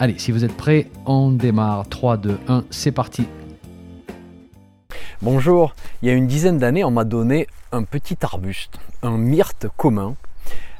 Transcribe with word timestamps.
Allez, 0.00 0.16
si 0.16 0.30
vous 0.30 0.44
êtes 0.44 0.56
prêts, 0.56 0.86
on 1.06 1.32
démarre. 1.32 1.88
3, 1.88 2.18
2, 2.18 2.38
1, 2.46 2.64
c'est 2.70 2.92
parti. 2.92 3.26
Bonjour, 5.22 5.74
il 6.02 6.08
y 6.08 6.10
a 6.12 6.14
une 6.14 6.28
dizaine 6.28 6.56
d'années, 6.56 6.84
on 6.84 6.92
m'a 6.92 7.02
donné 7.02 7.48
un 7.72 7.82
petit 7.82 8.16
arbuste, 8.22 8.78
un 9.02 9.16
myrte 9.18 9.66
commun. 9.76 10.14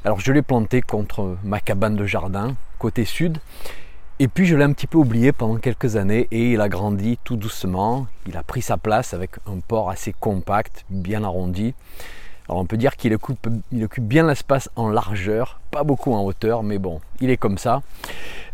Alors 0.05 0.21
je 0.21 0.31
l'ai 0.31 0.41
planté 0.41 0.81
contre 0.81 1.35
ma 1.43 1.59
cabane 1.59 1.97
de 1.97 2.05
jardin, 2.05 2.55
côté 2.77 3.03
sud. 3.03 3.39
Et 4.19 4.29
puis 4.29 4.45
je 4.45 4.55
l'ai 4.55 4.63
un 4.63 4.71
petit 4.71 4.87
peu 4.87 4.97
oublié 4.97 5.33
pendant 5.33 5.57
quelques 5.57 5.97
années 5.97 6.29
et 6.31 6.53
il 6.53 6.61
a 6.61 6.69
grandi 6.69 7.19
tout 7.25 7.35
doucement. 7.35 8.07
Il 8.25 8.37
a 8.37 8.43
pris 8.43 8.61
sa 8.61 8.77
place 8.77 9.13
avec 9.13 9.31
un 9.47 9.59
port 9.59 9.89
assez 9.89 10.13
compact, 10.13 10.85
bien 10.89 11.25
arrondi. 11.25 11.73
Alors 12.49 12.61
on 12.61 12.65
peut 12.65 12.77
dire 12.77 12.95
qu'il 12.95 13.13
occupe, 13.13 13.47
bien 13.99 14.25
l'espace 14.25 14.71
en 14.75 14.89
largeur, 14.89 15.59
pas 15.69 15.83
beaucoup 15.83 16.13
en 16.13 16.23
hauteur, 16.25 16.63
mais 16.63 16.79
bon, 16.79 16.99
il 17.21 17.29
est 17.29 17.37
comme 17.37 17.59
ça. 17.59 17.83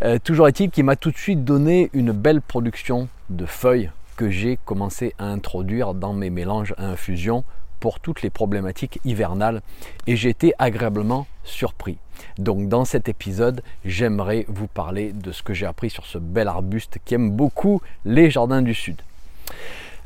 Euh, 0.04 0.20
toujours 0.22 0.50
est-il 0.50 0.70
qu'il 0.70 0.84
m'a 0.84 0.98
tout 0.98 1.12
de 1.12 1.18
suite 1.18 1.46
donné 1.46 1.90
une 1.94 2.12
belle 2.12 2.42
production 2.42 3.08
de 3.30 3.46
feuilles 3.46 3.92
que 4.18 4.30
j'ai 4.30 4.60
commencé 4.66 5.16
à 5.18 5.28
introduire 5.28 5.94
dans 5.94 6.12
mes 6.12 6.30
mélanges 6.30 6.74
à 6.78 6.88
infusion 6.88 7.46
pour 7.80 8.02
toutes 8.02 8.22
les 8.22 8.30
problématiques 8.30 9.00
hivernales 9.06 9.62
et 10.08 10.18
j'ai 10.18 10.30
été 10.30 10.54
agréablement 10.60 11.26
surpris. 11.46 11.98
Donc 12.38 12.68
dans 12.68 12.84
cet 12.84 13.08
épisode, 13.08 13.62
j'aimerais 13.86 14.46
vous 14.50 14.68
parler 14.68 15.14
de 15.14 15.32
ce 15.32 15.42
que 15.42 15.54
j'ai 15.54 15.66
appris 15.66 15.90
sur 15.90 16.06
ce 16.06 16.18
bel 16.18 16.50
arbuste 16.50 16.98
qui 17.06 17.14
aime 17.14 17.32
beaucoup 17.32 17.82
les 18.04 18.30
jardins 18.30 18.62
du 18.62 18.74
sud. 18.74 19.02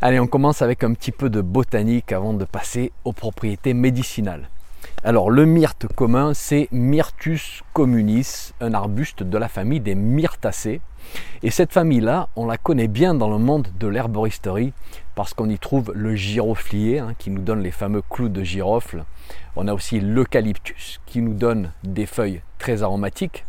Allez, 0.02 0.18
on 0.22 0.28
commence 0.28 0.62
avec 0.62 0.86
un 0.86 0.94
petit 0.94 1.12
peu 1.12 1.30
de 1.30 1.42
botanique 1.42 2.14
avant 2.14 2.34
de 2.34 2.46
passer 2.46 2.94
aux 3.04 3.12
propriétés 3.12 3.74
médicinales. 3.74 4.48
Alors 5.04 5.30
le 5.30 5.46
myrte 5.46 5.88
commun, 5.94 6.34
c'est 6.34 6.70
Myrtus 6.72 7.64
communis, 7.74 8.54
un 8.62 8.74
arbuste 8.74 9.24
de 9.24 9.38
la 9.38 9.50
famille 9.50 9.82
des 9.82 9.96
myrtacées. 9.96 10.80
Et 11.44 11.52
cette 11.52 11.74
famille-là, 11.74 12.30
on 12.38 12.46
la 12.46 12.58
connaît 12.58 12.88
bien 12.88 13.14
dans 13.14 13.30
le 13.30 13.40
monde 13.40 13.68
de 13.78 13.88
l'herboristerie 13.88 14.72
parce 15.16 15.34
qu'on 15.34 15.50
y 15.50 15.60
trouve 15.60 15.92
le 15.94 16.16
giroflier 16.16 17.00
hein, 17.00 17.14
qui 17.18 17.30
nous 17.30 17.42
donne 17.42 17.62
les 17.62 17.72
fameux 17.72 18.02
clous 18.02 18.30
de 18.30 18.42
girofle. 18.42 19.04
On 19.58 19.68
a 19.68 19.74
aussi 19.74 20.00
l'eucalyptus 20.00 21.02
qui 21.08 21.20
nous 21.20 21.34
donne 21.34 21.74
des 21.84 22.06
feuilles 22.06 22.42
très 22.58 22.84
aromatiques. 22.84 23.44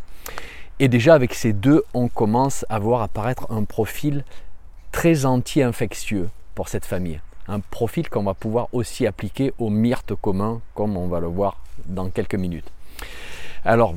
Et 0.79 0.89
déjà 0.89 1.13
avec 1.13 1.33
ces 1.33 1.53
deux, 1.53 1.85
on 1.93 2.09
commence 2.09 2.65
à 2.67 2.77
voir 2.77 3.03
apparaître 3.03 3.49
un 3.49 3.63
profil 3.63 4.25
très 4.91 5.25
anti-infectieux 5.25 6.27
pour 6.55 6.69
cette 6.69 6.85
famille. 6.85 7.19
Un 7.47 7.59
profil 7.59 8.09
qu'on 8.09 8.23
va 8.23 8.33
pouvoir 8.33 8.67
aussi 8.71 9.07
appliquer 9.07 9.53
au 9.57 9.69
myrte 9.69 10.15
commun, 10.15 10.61
comme 10.75 10.95
on 10.97 11.07
va 11.07 11.19
le 11.19 11.27
voir 11.27 11.59
dans 11.85 12.09
quelques 12.09 12.35
minutes. 12.35 12.69
Alors, 13.65 13.95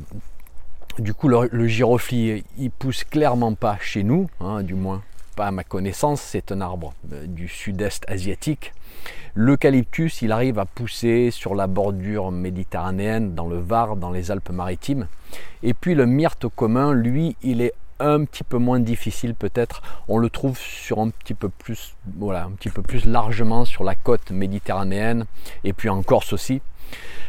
du 0.99 1.13
coup, 1.13 1.27
le, 1.27 1.49
le 1.51 1.67
giroflier, 1.67 2.43
il 2.57 2.71
pousse 2.71 3.03
clairement 3.03 3.53
pas 3.53 3.77
chez 3.79 4.03
nous, 4.03 4.29
hein, 4.39 4.63
du 4.63 4.75
moins 4.75 5.01
pas 5.35 5.47
à 5.47 5.51
ma 5.51 5.63
connaissance, 5.63 6.21
c'est 6.21 6.51
un 6.51 6.61
arbre 6.61 6.93
euh, 7.11 7.27
du 7.27 7.47
sud-est 7.47 8.09
asiatique. 8.09 8.73
L'eucalyptus, 9.33 10.21
il 10.21 10.31
arrive 10.31 10.59
à 10.59 10.65
pousser 10.65 11.29
sur 11.29 11.55
la 11.55 11.67
bordure 11.67 12.31
méditerranéenne, 12.31 13.35
dans 13.35 13.47
le 13.47 13.59
Var, 13.59 13.97
dans 13.97 14.11
les 14.11 14.31
Alpes-Maritimes. 14.31 15.07
Et 15.61 15.73
puis 15.73 15.93
le 15.93 16.05
myrte 16.05 16.47
commun, 16.47 16.93
lui, 16.93 17.35
il 17.43 17.61
est 17.61 17.73
un 17.99 18.25
petit 18.25 18.43
peu 18.43 18.57
moins 18.57 18.79
difficile 18.79 19.35
peut-être. 19.35 19.81
On 20.07 20.17
le 20.17 20.29
trouve 20.29 20.57
sur 20.57 20.99
un 20.99 21.09
petit 21.09 21.33
peu 21.33 21.49
plus, 21.49 21.95
voilà, 22.17 22.45
un 22.45 22.51
petit 22.51 22.69
peu 22.69 22.81
plus 22.81 23.05
largement 23.05 23.65
sur 23.65 23.83
la 23.83 23.95
côte 23.95 24.31
méditerranéenne 24.31 25.25
et 25.63 25.73
puis 25.73 25.89
en 25.89 26.03
Corse 26.03 26.33
aussi. 26.33 26.61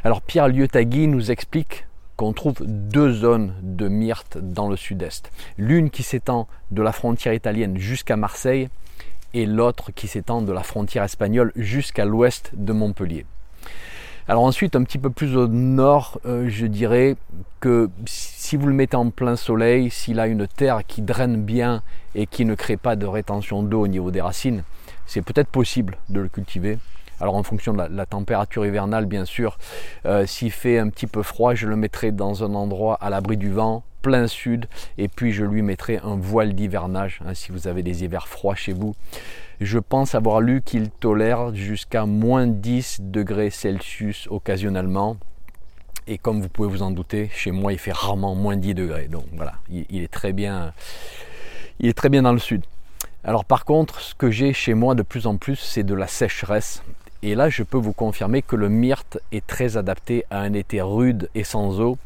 Alors 0.04 0.22
Pierre 0.22 0.48
Liotagui 0.48 1.06
nous 1.06 1.30
explique 1.30 1.86
qu'on 2.16 2.32
trouve 2.32 2.56
deux 2.64 3.12
zones 3.12 3.54
de 3.62 3.88
myrte 3.88 4.38
dans 4.38 4.68
le 4.68 4.76
sud-est. 4.76 5.30
L'une 5.58 5.90
qui 5.90 6.02
s'étend 6.02 6.48
de 6.70 6.82
la 6.82 6.92
frontière 6.92 7.34
italienne 7.34 7.76
jusqu'à 7.76 8.16
Marseille 8.16 8.68
et 9.34 9.44
l'autre 9.44 9.92
qui 9.92 10.08
s'étend 10.08 10.40
de 10.40 10.52
la 10.52 10.62
frontière 10.62 11.04
espagnole 11.04 11.52
jusqu'à 11.56 12.06
l'ouest 12.06 12.52
de 12.54 12.72
Montpellier. 12.72 13.26
Alors 14.28 14.42
ensuite, 14.42 14.74
un 14.74 14.82
petit 14.82 14.98
peu 14.98 15.10
plus 15.10 15.36
au 15.36 15.46
nord, 15.46 16.20
euh, 16.26 16.46
je 16.48 16.66
dirais 16.66 17.14
que 17.60 17.88
si 18.06 18.56
vous 18.56 18.66
le 18.66 18.74
mettez 18.74 18.96
en 18.96 19.10
plein 19.10 19.36
soleil, 19.36 19.88
s'il 19.88 20.18
a 20.18 20.26
une 20.26 20.48
terre 20.48 20.80
qui 20.84 21.00
draine 21.00 21.44
bien 21.44 21.82
et 22.16 22.26
qui 22.26 22.44
ne 22.44 22.56
crée 22.56 22.76
pas 22.76 22.96
de 22.96 23.06
rétention 23.06 23.62
d'eau 23.62 23.82
au 23.82 23.86
niveau 23.86 24.10
des 24.10 24.20
racines, 24.20 24.64
c'est 25.06 25.22
peut-être 25.22 25.48
possible 25.48 25.96
de 26.08 26.18
le 26.18 26.28
cultiver. 26.28 26.78
Alors 27.20 27.36
en 27.36 27.44
fonction 27.44 27.72
de 27.72 27.84
la, 27.88 28.04
température 28.04 28.66
hivernale, 28.66 29.06
bien 29.06 29.24
sûr, 29.24 29.58
euh, 30.06 30.26
s'il 30.26 30.50
fait 30.50 30.80
un 30.80 30.88
petit 30.88 31.06
peu 31.06 31.22
froid, 31.22 31.54
je 31.54 31.68
le 31.68 31.76
mettrai 31.76 32.10
dans 32.10 32.42
un 32.42 32.52
endroit 32.54 32.98
à 33.00 33.10
l'abri 33.10 33.36
du 33.36 33.52
vent, 33.52 33.84
sud, 34.26 34.66
et 34.98 35.08
puis 35.08 35.32
je 35.32 35.44
lui 35.44 35.62
mettrai 35.62 35.98
un 36.02 36.16
voile 36.16 36.54
d'hivernage, 36.54 37.20
hein, 37.24 37.34
si 37.34 37.52
vous 37.52 37.68
avez 37.68 37.82
des 37.82 38.04
hivers 38.04 38.28
froids 38.28 38.54
chez 38.54 38.72
vous. 38.72 38.94
Je 39.60 39.78
pense 39.78 40.14
avoir 40.14 40.40
lu 40.40 40.60
qu'il 40.62 40.90
tolère 40.90 41.54
jusqu'à 41.54 42.04
moins 42.04 42.46
10 42.46 42.98
degrés 43.00 43.50
Celsius 43.50 44.28
occasionnellement. 44.30 45.16
Et 46.06 46.18
comme 46.18 46.40
vous 46.40 46.48
pouvez 46.48 46.68
vous 46.68 46.82
en 46.82 46.90
douter, 46.90 47.30
chez 47.34 47.50
moi 47.50 47.72
il 47.72 47.78
fait 47.78 47.92
rarement 47.92 48.34
moins 48.34 48.56
10 48.56 48.74
degrés. 48.74 49.08
Donc 49.08 49.24
voilà, 49.32 49.54
il, 49.70 50.02
est 50.02 50.12
très 50.12 50.32
bien, 50.32 50.72
il 51.80 51.88
est 51.88 51.94
très 51.94 52.08
bien 52.08 52.22
dans 52.22 52.32
le 52.32 52.38
sud. 52.38 52.64
Alors 53.24 53.44
par 53.44 53.64
contre, 53.64 54.00
ce 54.00 54.14
que 54.14 54.30
j'ai 54.30 54.52
chez 54.52 54.74
moi 54.74 54.94
de 54.94 55.02
plus 55.02 55.26
en 55.26 55.36
plus, 55.36 55.56
c'est 55.56 55.82
de 55.82 55.94
la 55.94 56.06
sécheresse. 56.06 56.82
Et 57.22 57.34
là, 57.34 57.48
je 57.48 57.62
peux 57.62 57.78
vous 57.78 57.92
confirmer 57.92 58.42
que 58.42 58.56
le 58.56 58.68
myrte 58.68 59.18
est 59.32 59.46
très 59.46 59.76
adapté 59.76 60.24
à 60.30 60.40
un 60.40 60.52
été 60.52 60.80
rude 60.82 61.28
et 61.34 61.44
sans 61.44 61.80
eau. 61.80 61.98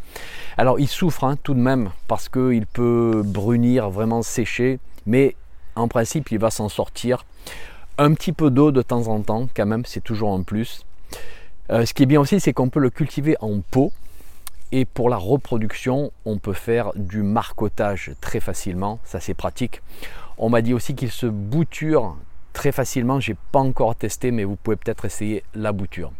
Alors 0.56 0.78
il 0.78 0.88
souffre 0.88 1.24
hein, 1.24 1.36
tout 1.42 1.54
de 1.54 1.60
même 1.60 1.90
parce 2.08 2.28
qu'il 2.28 2.66
peut 2.66 3.22
brunir, 3.24 3.90
vraiment 3.90 4.22
sécher, 4.22 4.78
mais 5.06 5.34
en 5.76 5.88
principe, 5.88 6.30
il 6.30 6.38
va 6.38 6.50
s'en 6.50 6.68
sortir. 6.68 7.24
Un 7.98 8.14
petit 8.14 8.32
peu 8.32 8.50
d'eau 8.50 8.70
de 8.72 8.82
temps 8.82 9.08
en 9.08 9.20
temps, 9.20 9.48
quand 9.54 9.66
même, 9.66 9.84
c'est 9.84 10.02
toujours 10.02 10.32
un 10.32 10.42
plus. 10.42 10.84
Euh, 11.70 11.86
ce 11.86 11.94
qui 11.94 12.02
est 12.02 12.06
bien 12.06 12.20
aussi, 12.20 12.40
c'est 12.40 12.52
qu'on 12.52 12.68
peut 12.68 12.80
le 12.80 12.90
cultiver 12.90 13.36
en 13.40 13.60
pot. 13.60 13.92
Et 14.72 14.84
pour 14.84 15.08
la 15.08 15.16
reproduction, 15.16 16.12
on 16.24 16.38
peut 16.38 16.52
faire 16.52 16.92
du 16.94 17.22
marcotage 17.22 18.12
très 18.20 18.40
facilement. 18.40 19.00
Ça, 19.04 19.20
c'est 19.20 19.34
pratique. 19.34 19.82
On 20.38 20.48
m'a 20.48 20.62
dit 20.62 20.74
aussi 20.74 20.94
qu'il 20.94 21.10
se 21.10 21.26
bouture 21.26 22.16
très 22.52 22.72
facilement. 22.72 23.20
J'ai 23.20 23.36
pas 23.52 23.60
encore 23.60 23.94
testé, 23.96 24.30
mais 24.30 24.44
vous 24.44 24.56
pouvez 24.56 24.76
peut-être 24.76 25.04
essayer 25.04 25.42
la 25.54 25.72
bouture. 25.72 26.12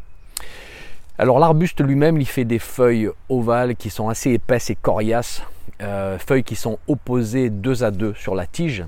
Alors 1.19 1.39
l'arbuste 1.39 1.81
lui-même, 1.83 2.19
il 2.19 2.27
fait 2.27 2.45
des 2.45 2.59
feuilles 2.59 3.11
ovales 3.29 3.77
qui 3.77 3.91
sont 3.91 4.09
assez 4.09 4.31
épaisses 4.31 4.71
et 4.71 4.75
coriaces, 4.75 5.43
euh, 5.83 6.19
feuilles 6.19 6.45
qui 6.45 6.57
sont 6.57 6.79
opposées 6.89 7.51
deux 7.51 7.85
à 7.85 7.91
deux 7.91 8.15
sur 8.15 8.35
la 8.35 8.47
tige 8.47 8.85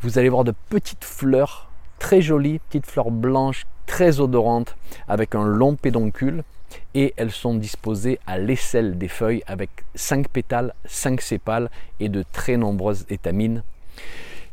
vous 0.00 0.18
allez 0.18 0.28
voir 0.28 0.44
de 0.44 0.54
petites 0.70 1.04
fleurs 1.04 1.68
très 1.98 2.22
jolies, 2.22 2.60
petites 2.60 2.86
fleurs 2.86 3.10
blanches 3.10 3.66
très 3.86 4.20
odorantes 4.20 4.76
avec 5.08 5.34
un 5.34 5.44
long 5.44 5.74
pédoncule 5.74 6.44
et 6.94 7.14
elles 7.16 7.32
sont 7.32 7.54
disposées 7.54 8.20
à 8.26 8.38
l'aisselle 8.38 8.96
des 8.98 9.08
feuilles 9.08 9.42
avec 9.46 9.70
5 9.94 10.28
pétales, 10.28 10.74
5 10.84 11.20
sépales 11.20 11.70
et 11.98 12.08
de 12.08 12.24
très 12.32 12.56
nombreuses 12.56 13.06
étamines. 13.10 13.64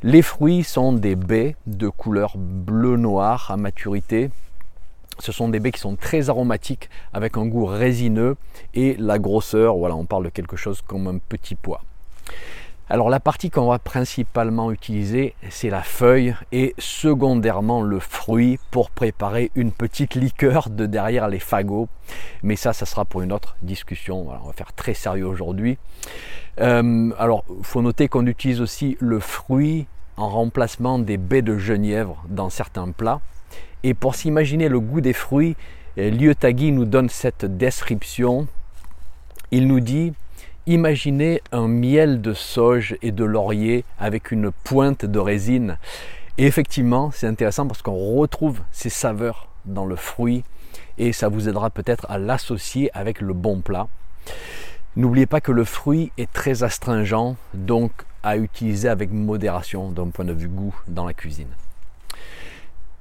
Les 0.07 0.21
fruits 0.21 0.63
sont 0.63 0.93
des 0.93 1.15
baies 1.15 1.55
de 1.65 1.89
couleur 1.89 2.33
bleu-noir 2.37 3.49
à 3.49 3.57
maturité. 3.57 4.29
Ce 5.17 5.31
sont 5.31 5.49
des 5.49 5.59
baies 5.59 5.71
qui 5.71 5.79
sont 5.79 5.95
très 5.95 6.29
aromatiques 6.29 6.91
avec 7.11 7.37
un 7.37 7.47
goût 7.47 7.65
résineux 7.65 8.37
et 8.75 8.95
la 8.99 9.17
grosseur, 9.17 9.77
voilà, 9.77 9.95
on 9.95 10.05
parle 10.05 10.25
de 10.25 10.29
quelque 10.29 10.57
chose 10.57 10.83
comme 10.83 11.07
un 11.07 11.17
petit 11.17 11.55
pois. 11.55 11.81
Alors 12.87 13.09
la 13.09 13.19
partie 13.19 13.49
qu'on 13.49 13.65
va 13.65 13.79
principalement 13.79 14.71
utiliser, 14.71 15.33
c'est 15.49 15.71
la 15.71 15.81
feuille 15.81 16.35
et 16.51 16.75
secondairement 16.77 17.81
le 17.81 17.99
fruit 17.99 18.59
pour 18.69 18.91
préparer 18.91 19.49
une 19.55 19.71
petite 19.71 20.13
liqueur 20.13 20.69
de 20.69 20.85
derrière 20.85 21.27
les 21.27 21.39
fagots. 21.39 21.89
Mais 22.43 22.55
ça, 22.55 22.73
ça 22.73 22.85
sera 22.85 23.05
pour 23.05 23.23
une 23.23 23.33
autre 23.33 23.55
discussion. 23.63 24.29
on 24.29 24.45
va 24.45 24.53
faire 24.53 24.71
très 24.73 24.93
sérieux 24.93 25.25
aujourd'hui. 25.25 25.79
Euh, 26.61 27.11
alors, 27.17 27.43
il 27.57 27.65
faut 27.65 27.81
noter 27.81 28.07
qu'on 28.07 28.27
utilise 28.27 28.61
aussi 28.61 28.97
le 28.99 29.19
fruit 29.19 29.87
en 30.17 30.29
remplacement 30.29 30.99
des 30.99 31.17
baies 31.17 31.41
de 31.41 31.57
genièvre 31.57 32.23
dans 32.29 32.49
certains 32.49 32.91
plats. 32.91 33.21
Et 33.83 33.93
pour 33.93 34.15
s'imaginer 34.15 34.69
le 34.69 34.79
goût 34.79 35.01
des 35.01 35.13
fruits, 35.13 35.55
Liotagui 35.97 36.71
nous 36.71 36.85
donne 36.85 37.09
cette 37.09 37.45
description. 37.45 38.47
Il 39.51 39.67
nous 39.67 39.79
dit 39.79 40.13
Imaginez 40.67 41.41
un 41.51 41.67
miel 41.67 42.21
de 42.21 42.33
sauge 42.33 42.95
et 43.03 43.11
de 43.11 43.23
laurier 43.23 43.85
avec 43.99 44.31
une 44.31 44.51
pointe 44.51 45.05
de 45.05 45.19
résine. 45.19 45.77
Et 46.39 46.47
effectivement, 46.47 47.11
c'est 47.13 47.27
intéressant 47.27 47.67
parce 47.67 47.83
qu'on 47.83 48.17
retrouve 48.17 48.61
ces 48.71 48.89
saveurs 48.89 49.47
dans 49.65 49.85
le 49.85 49.95
fruit 49.95 50.43
et 50.97 51.13
ça 51.13 51.29
vous 51.29 51.47
aidera 51.47 51.69
peut-être 51.69 52.05
à 52.09 52.17
l'associer 52.17 52.89
avec 52.93 53.21
le 53.21 53.33
bon 53.33 53.61
plat. 53.61 53.87
N'oubliez 54.95 55.25
pas 55.27 55.41
que 55.41 55.51
le 55.51 55.65
fruit 55.65 56.11
est 56.17 56.31
très 56.31 56.63
astringent, 56.63 57.35
donc 57.53 57.91
utiliser 58.33 58.89
avec 58.89 59.11
modération 59.11 59.91
d'un 59.91 60.09
point 60.09 60.25
de 60.25 60.33
vue 60.33 60.47
goût 60.47 60.75
dans 60.87 61.05
la 61.05 61.13
cuisine. 61.13 61.53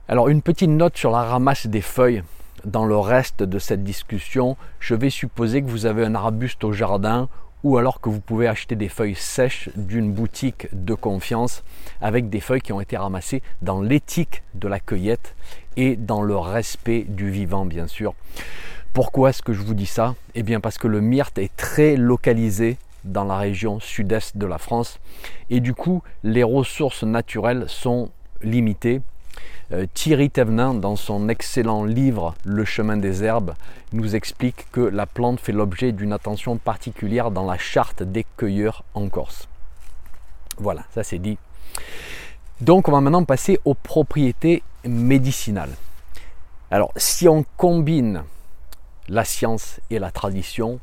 Alors 0.06 0.28
une 0.28 0.42
petite 0.42 0.68
note 0.68 0.98
sur 0.98 1.10
la 1.10 1.22
ramasse 1.22 1.66
des 1.66 1.80
feuilles. 1.80 2.22
Dans 2.66 2.84
le 2.84 2.96
reste 2.96 3.42
de 3.42 3.58
cette 3.58 3.82
discussion, 3.82 4.56
je 4.80 4.94
vais 4.94 5.10
supposer 5.10 5.62
que 5.62 5.68
vous 5.68 5.86
avez 5.86 6.04
un 6.04 6.14
arbuste 6.14 6.62
au 6.64 6.72
jardin 6.72 7.28
ou 7.62 7.78
alors 7.78 8.02
que 8.02 8.10
vous 8.10 8.20
pouvez 8.20 8.46
acheter 8.46 8.76
des 8.76 8.90
feuilles 8.90 9.14
sèches 9.14 9.70
d'une 9.76 10.12
boutique 10.12 10.68
de 10.72 10.92
confiance 10.92 11.64
avec 12.02 12.28
des 12.28 12.40
feuilles 12.40 12.60
qui 12.60 12.74
ont 12.74 12.80
été 12.82 12.98
ramassées 12.98 13.42
dans 13.62 13.80
l'éthique 13.80 14.42
de 14.52 14.68
la 14.68 14.78
cueillette 14.78 15.34
et 15.78 15.96
dans 15.96 16.20
le 16.20 16.36
respect 16.36 17.06
du 17.08 17.30
vivant 17.30 17.64
bien 17.64 17.86
sûr. 17.86 18.14
Pourquoi 18.92 19.30
est-ce 19.30 19.42
que 19.42 19.54
je 19.54 19.62
vous 19.62 19.74
dis 19.74 19.86
ça? 19.86 20.14
Eh 20.34 20.42
bien 20.42 20.60
parce 20.60 20.76
que 20.76 20.86
le 20.86 21.00
myrte 21.00 21.38
est 21.38 21.56
très 21.56 21.96
localisé 21.96 22.76
dans 23.04 23.24
la 23.24 23.36
région 23.36 23.80
sud-est 23.80 24.36
de 24.36 24.46
la 24.46 24.58
France 24.58 24.98
et 25.50 25.60
du 25.60 25.74
coup 25.74 26.02
les 26.22 26.42
ressources 26.42 27.02
naturelles 27.02 27.64
sont 27.68 28.10
limitées 28.42 29.02
euh, 29.72 29.86
Thierry 29.92 30.30
Thévenin, 30.30 30.74
dans 30.74 30.96
son 30.96 31.28
excellent 31.28 31.84
livre 31.84 32.34
Le 32.44 32.64
chemin 32.64 32.96
des 32.96 33.24
herbes, 33.24 33.54
nous 33.92 34.14
explique 34.14 34.70
que 34.72 34.80
la 34.80 35.06
plante 35.06 35.40
fait 35.40 35.52
l'objet 35.52 35.92
d'une 35.92 36.12
attention 36.12 36.58
particulière 36.58 37.30
dans 37.30 37.46
la 37.46 37.56
charte 37.56 38.02
des 38.02 38.26
cueilleurs 38.36 38.84
en 38.94 39.08
Corse. 39.08 39.48
Voilà, 40.58 40.84
ça 40.94 41.02
c'est 41.02 41.18
dit. 41.18 41.38
Donc 42.60 42.88
on 42.88 42.92
va 42.92 43.00
maintenant 43.00 43.24
passer 43.24 43.58
aux 43.64 43.74
propriétés 43.74 44.62
médicinales. 44.84 45.72
Alors 46.70 46.92
si 46.96 47.26
on 47.26 47.44
combine 47.56 48.22
la 49.08 49.24
science 49.24 49.80
et 49.90 49.98
la 49.98 50.10
tradition, 50.10 50.78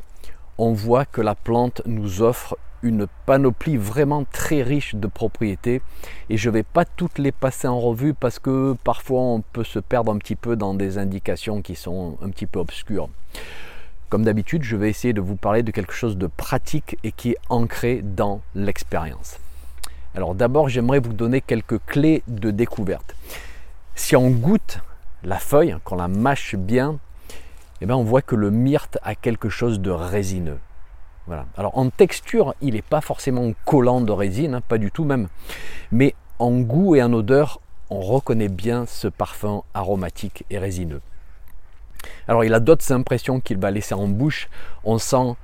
on 0.61 0.73
voit 0.73 1.05
que 1.05 1.21
la 1.21 1.33
plante 1.33 1.81
nous 1.87 2.21
offre 2.21 2.55
une 2.83 3.07
panoplie 3.25 3.77
vraiment 3.77 4.25
très 4.31 4.61
riche 4.61 4.93
de 4.93 5.07
propriétés 5.07 5.81
et 6.29 6.37
je 6.37 6.49
ne 6.49 6.53
vais 6.53 6.63
pas 6.63 6.85
toutes 6.85 7.17
les 7.17 7.31
passer 7.31 7.67
en 7.67 7.79
revue 7.79 8.13
parce 8.13 8.37
que 8.37 8.75
parfois 8.83 9.21
on 9.21 9.41
peut 9.41 9.63
se 9.63 9.79
perdre 9.79 10.11
un 10.11 10.19
petit 10.19 10.35
peu 10.35 10.55
dans 10.55 10.75
des 10.75 10.99
indications 10.99 11.63
qui 11.63 11.73
sont 11.73 12.19
un 12.21 12.29
petit 12.29 12.45
peu 12.45 12.59
obscures. 12.59 13.09
Comme 14.09 14.23
d'habitude, 14.23 14.61
je 14.61 14.75
vais 14.75 14.91
essayer 14.91 15.13
de 15.13 15.21
vous 15.21 15.35
parler 15.35 15.63
de 15.63 15.71
quelque 15.71 15.93
chose 15.93 16.15
de 16.15 16.27
pratique 16.27 16.95
et 17.03 17.11
qui 17.11 17.31
est 17.31 17.37
ancré 17.49 18.03
dans 18.03 18.41
l'expérience. 18.53 19.39
Alors 20.13 20.35
d'abord, 20.35 20.69
j'aimerais 20.69 20.99
vous 20.99 21.13
donner 21.13 21.41
quelques 21.41 21.79
clés 21.87 22.21
de 22.27 22.51
découverte. 22.51 23.15
Si 23.95 24.15
on 24.15 24.29
goûte 24.29 24.79
la 25.23 25.39
feuille, 25.39 25.75
qu'on 25.83 25.95
la 25.95 26.07
mâche 26.07 26.55
bien, 26.55 26.99
eh 27.81 27.85
bien 27.85 27.95
on 27.95 28.03
voit 28.03 28.21
que 28.21 28.35
le 28.35 28.51
myrte 28.51 28.97
a 29.03 29.15
quelque 29.15 29.49
chose 29.49 29.79
de 29.79 29.91
résineux. 29.91 30.59
Alors 31.57 31.77
en 31.77 31.89
texture, 31.89 32.55
il 32.61 32.73
n'est 32.73 32.81
pas 32.81 33.01
forcément 33.01 33.51
collant 33.65 34.01
de 34.01 34.11
résine, 34.11 34.55
hein, 34.55 34.61
pas 34.61 34.77
du 34.77 34.91
tout 34.91 35.05
même. 35.05 35.27
Mais 35.91 36.15
en 36.39 36.59
goût 36.59 36.95
et 36.95 37.03
en 37.03 37.13
odeur, 37.13 37.61
on 37.89 38.01
reconnaît 38.01 38.49
bien 38.49 38.85
ce 38.85 39.07
parfum 39.07 39.63
aromatique 39.73 40.45
et 40.49 40.57
résineux. 40.57 41.01
Alors 42.27 42.43
il 42.43 42.53
a 42.53 42.59
d'autres 42.59 42.91
impressions 42.91 43.39
qu'il 43.39 43.59
va 43.59 43.71
laisser 43.71 43.93
en 43.93 44.07
bouche. 44.07 44.49
On 44.83 44.97
sent 44.97 45.35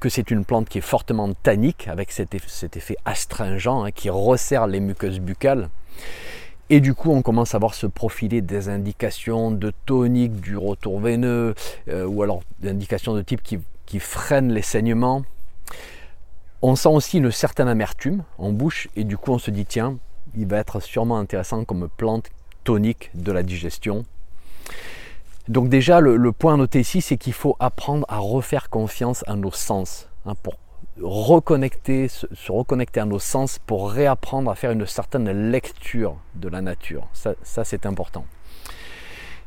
que 0.00 0.08
c'est 0.08 0.30
une 0.30 0.44
plante 0.44 0.68
qui 0.68 0.78
est 0.78 0.82
fortement 0.82 1.32
tannique, 1.32 1.88
avec 1.88 2.12
cet 2.12 2.34
effet, 2.34 2.96
astringent 3.04 3.84
hein, 3.84 3.90
qui 3.90 4.10
resserre 4.10 4.66
les 4.66 4.80
muqueuses 4.80 5.20
buccales. 5.20 5.68
Et 6.74 6.80
du 6.80 6.94
coup, 6.94 7.10
on 7.10 7.20
commence 7.20 7.54
à 7.54 7.58
voir 7.58 7.74
se 7.74 7.86
profiler 7.86 8.40
des 8.40 8.70
indications 8.70 9.50
de 9.50 9.74
tonique, 9.84 10.40
du 10.40 10.56
retour 10.56 11.00
veineux, 11.00 11.54
euh, 11.88 12.06
ou 12.06 12.22
alors 12.22 12.40
des 12.60 12.70
indications 12.70 13.14
de 13.14 13.20
type 13.20 13.42
qui 13.42 13.58
qui 13.84 13.98
freine 14.00 14.50
les 14.54 14.62
saignements. 14.62 15.22
On 16.62 16.76
sent 16.76 16.88
aussi 16.88 17.18
une 17.18 17.30
certaine 17.30 17.68
amertume 17.68 18.24
en 18.38 18.50
bouche 18.50 18.88
et 18.96 19.04
du 19.04 19.18
coup 19.18 19.32
on 19.32 19.38
se 19.38 19.50
dit 19.50 19.66
tiens, 19.66 19.98
il 20.34 20.46
va 20.46 20.56
être 20.56 20.80
sûrement 20.80 21.18
intéressant 21.18 21.64
comme 21.66 21.90
plante 21.94 22.30
tonique 22.64 23.10
de 23.12 23.32
la 23.32 23.42
digestion. 23.42 24.06
Donc 25.48 25.68
déjà 25.68 26.00
le, 26.00 26.32
point 26.32 26.54
à 26.54 26.56
noter 26.56 26.80
ici 26.80 27.02
c'est 27.02 27.18
qu'il 27.18 27.34
faut 27.34 27.54
apprendre 27.60 28.06
à 28.08 28.16
refaire 28.16 28.70
confiance 28.70 29.24
à 29.26 29.36
nos 29.36 29.52
sens 29.52 30.08
hein, 30.24 30.34
pour 30.42 30.54
reconnecter, 31.00 32.08
se, 32.08 32.26
reconnecter 32.48 33.00
à 33.00 33.04
nos 33.04 33.18
sens 33.18 33.58
pour 33.58 33.90
réapprendre 33.90 34.50
à 34.50 34.54
faire 34.54 34.72
une 34.72 34.86
certaine 34.86 35.50
lecture 35.50 36.16
de 36.34 36.48
la 36.48 36.60
nature. 36.60 37.08
ça 37.12 37.64
c'est 37.64 37.86
important. 37.86 38.26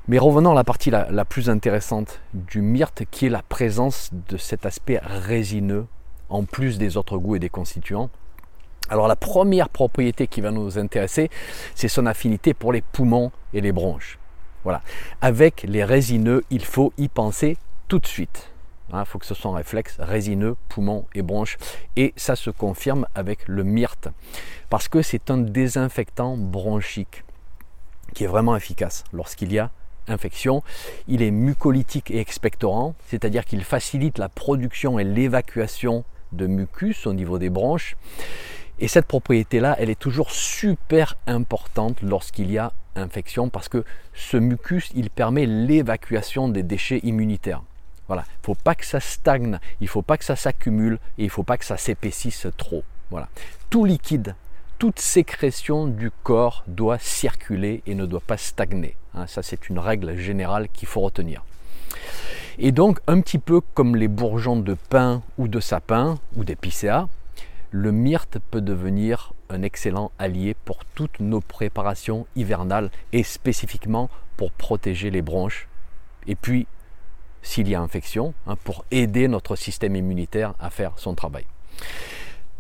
Mais 0.08 0.20
revenons 0.20 0.52
à 0.52 0.56
la 0.56 0.64
partie 0.64 0.92
la, 0.92 1.26
plus 1.26 1.50
intéressante 1.50 2.22
du 2.34 2.62
myrte, 2.62 3.04
qui 3.10 3.26
est 3.26 3.30
la 3.30 3.42
présence 3.42 4.12
de 4.30 4.38
cet 4.38 4.68
aspect 4.68 5.00
résineux, 5.04 5.88
en 6.30 6.44
plus 6.44 6.78
des 6.78 6.96
autres 6.96 7.18
goûts 7.18 7.36
et 7.36 7.40
des 7.40 7.50
constituants. 7.50 8.12
Alors 8.90 9.08
la 9.08 9.16
première 9.16 9.68
propriété 9.68 10.28
qui 10.28 10.42
va 10.42 10.52
nous 10.52 10.78
intéresser, 10.78 11.32
c'est 11.74 11.88
son 11.88 12.06
affinité 12.06 12.54
pour 12.54 12.72
les 12.72 12.82
poumons 12.82 13.32
et 13.52 13.62
les 13.62 13.72
bronches. 13.72 14.20
Voilà. 14.64 14.84
Avec 15.22 15.64
les 15.68 15.84
résineux, 15.84 16.44
il 16.52 16.64
faut 16.64 16.94
y 17.00 17.08
penser 17.08 17.58
tout 17.88 17.98
de 17.98 18.06
suite. 18.06 18.52
Il 18.90 18.96
hein, 18.96 19.06
faut 19.06 19.18
que 19.18 19.26
ce 19.26 19.34
soit 19.34 19.52
un 19.52 19.56
réflexe 19.56 19.96
résineux, 20.00 20.56
poumons 20.70 21.06
et 21.16 21.22
bronches. 21.22 21.58
Et 21.96 22.14
ça 22.16 22.36
se 22.36 22.50
confirme 22.50 23.08
avec 23.16 23.48
le 23.48 23.64
myrte. 23.64 24.10
Parce 24.70 24.88
que 24.88 25.02
c'est 25.02 25.32
un 25.32 25.38
désinfectant 25.38 26.38
bronchique 26.38 27.24
qui 28.14 28.24
est 28.24 28.28
vraiment 28.28 28.56
efficace 28.56 29.04
lorsqu'il 29.12 29.52
y 29.52 29.60
a 29.60 29.72
infection. 30.08 30.64
Il 31.08 31.22
est 31.22 31.32
mucolytique 31.32 32.12
et 32.12 32.20
expectorant, 32.20 32.96
c'est-à-dire 33.08 33.46
qu'il 33.46 33.64
facilite 33.64 34.18
la 34.18 34.30
production 34.30 35.00
et 35.00 35.04
l'évacuation 35.04 36.04
de 36.32 36.48
mucus 36.48 37.08
au 37.08 37.14
niveau 37.14 37.40
des 37.40 37.50
bronches. 37.50 37.96
Et 38.80 38.88
cette 38.88 39.06
propriété-là, 39.06 39.76
elle 39.80 39.90
est 39.90 40.00
toujours 40.00 40.32
super 40.32 41.16
importante 41.28 42.02
lorsqu'il 42.02 42.52
y 42.52 42.58
a 42.58 42.74
infection 42.96 43.50
parce 43.50 43.70
que 43.70 43.84
ce 44.14 44.38
mucus, 44.38 44.92
il 44.96 45.10
permet 45.10 45.46
l'évacuation 45.46 46.50
des 46.50 46.64
déchets 46.64 47.00
immunitaires. 47.04 47.64
Voilà, 48.08 48.24
il 48.28 48.42
ne 48.42 48.46
faut 48.46 48.56
pas 48.56 48.76
que 48.76 48.86
ça 48.86 49.00
stagne, 49.00 49.60
il 49.82 49.86
ne 49.86 49.90
faut 49.90 50.02
pas 50.02 50.18
que 50.18 50.26
ça 50.26 50.36
s'accumule 50.36 51.00
et 51.18 51.24
il 51.24 51.26
ne 51.26 51.32
faut 51.32 51.44
pas 51.44 51.58
que 51.58 51.66
ça 51.66 51.78
s'épaississe 51.78 52.48
trop. 52.58 52.84
Voilà. 53.10 53.28
Tout 53.70 53.86
liquide 53.86 54.36
toute 54.78 55.00
sécrétion 55.00 55.88
du 55.88 56.12
corps 56.12 56.64
doit 56.68 57.00
circuler 57.00 57.82
et 57.86 57.96
ne 57.96 58.06
doit 58.06 58.20
pas 58.20 58.38
stagner. 58.38 58.96
Hein, 59.14 59.26
ça, 59.28 59.42
c'est 59.42 59.70
une 59.70 59.80
règle 59.80 60.18
générale 60.18 60.68
qu'il 60.70 60.88
faut 60.88 61.02
retenir. 61.02 61.44
Et 62.58 62.72
donc, 62.72 63.00
un 63.08 63.22
petit 63.22 63.40
peu 63.40 63.62
comme 63.62 63.96
les 63.96 64.08
bourgeons 64.08 64.60
de 64.60 64.74
pin 64.74 65.22
ou 65.38 65.48
de 65.48 65.60
sapin 65.60 66.20
ou 66.36 66.44
d'épicéa, 66.44 67.08
le 67.72 67.92
myrte 67.92 68.38
peut 68.52 68.62
devenir 68.62 69.34
un 69.50 69.62
excellent 69.62 70.12
allié 70.20 70.56
pour 70.66 70.84
toutes 70.96 71.20
nos 71.20 71.42
préparations 71.42 72.28
hivernales 72.36 72.90
et 73.14 73.24
spécifiquement 73.24 74.10
pour 74.38 74.52
protéger 74.52 75.10
les 75.10 75.22
bronches. 75.22 75.68
Et 76.28 76.36
puis, 76.36 76.68
s'il 77.46 77.70
y 77.70 77.76
a 77.76 77.80
infection, 77.80 78.34
hein, 78.48 78.56
pour 78.64 78.84
aider 78.92 79.28
notre 79.28 79.56
système 79.56 79.96
immunitaire 79.96 80.56
à 80.60 80.70
faire 80.70 80.94
son 80.98 81.14
travail. 81.14 81.46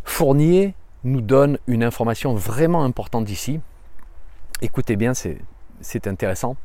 Fournier 0.04 0.76
nous 1.04 1.22
donne 1.22 1.58
une 1.68 1.84
information 1.84 2.36
vraiment 2.36 2.84
importante 2.84 3.30
ici. 3.30 3.60
Écoutez 4.62 4.96
bien, 4.96 5.14
c'est 5.14 6.08
intéressant. 6.08 6.56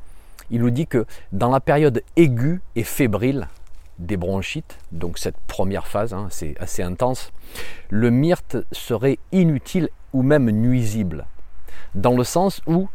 Il 0.50 0.60
nous 0.60 0.70
dit 0.70 0.86
que 0.86 1.06
dans 1.32 1.50
la 1.50 1.60
période 1.60 2.02
aiguë 2.16 2.60
et 2.76 2.84
fébrile 2.84 3.48
des 3.98 4.16
bronchites, 4.16 4.78
donc 4.92 5.18
cette 5.18 5.38
première 5.46 5.86
phase, 5.86 6.12
hein, 6.12 6.28
assez 6.58 6.82
intense, 6.82 7.32
le 7.88 8.10
myrte 8.10 8.58
serait 8.72 9.18
inutile 9.32 9.88
ou 10.12 10.22
même 10.22 10.50
nuisible. 10.50 11.26
Dans 11.94 12.16
le 12.16 12.24
sens 12.24 12.60
où, 12.66 12.88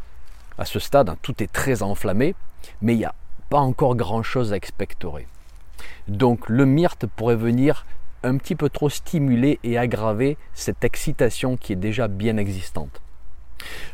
à 0.57 0.65
ce 0.65 0.79
stade, 0.79 1.09
hein, 1.09 1.17
tout 1.21 1.41
est 1.41 1.51
très 1.51 1.81
enflammé, 1.83 2.35
mais 2.81 2.93
il 2.93 2.99
n'y 2.99 3.05
a 3.05 3.15
encore 3.61 3.95
grand-chose 3.95 4.53
à 4.53 4.55
expectorer. 4.55 5.27
Donc 6.07 6.49
le 6.49 6.65
myrte 6.65 7.05
pourrait 7.07 7.35
venir 7.35 7.85
un 8.23 8.37
petit 8.37 8.55
peu 8.55 8.69
trop 8.69 8.89
stimuler 8.89 9.59
et 9.63 9.77
aggraver 9.77 10.37
cette 10.53 10.83
excitation 10.83 11.57
qui 11.57 11.73
est 11.73 11.77
déjà 11.77 12.07
bien 12.07 12.37
existante. 12.37 13.01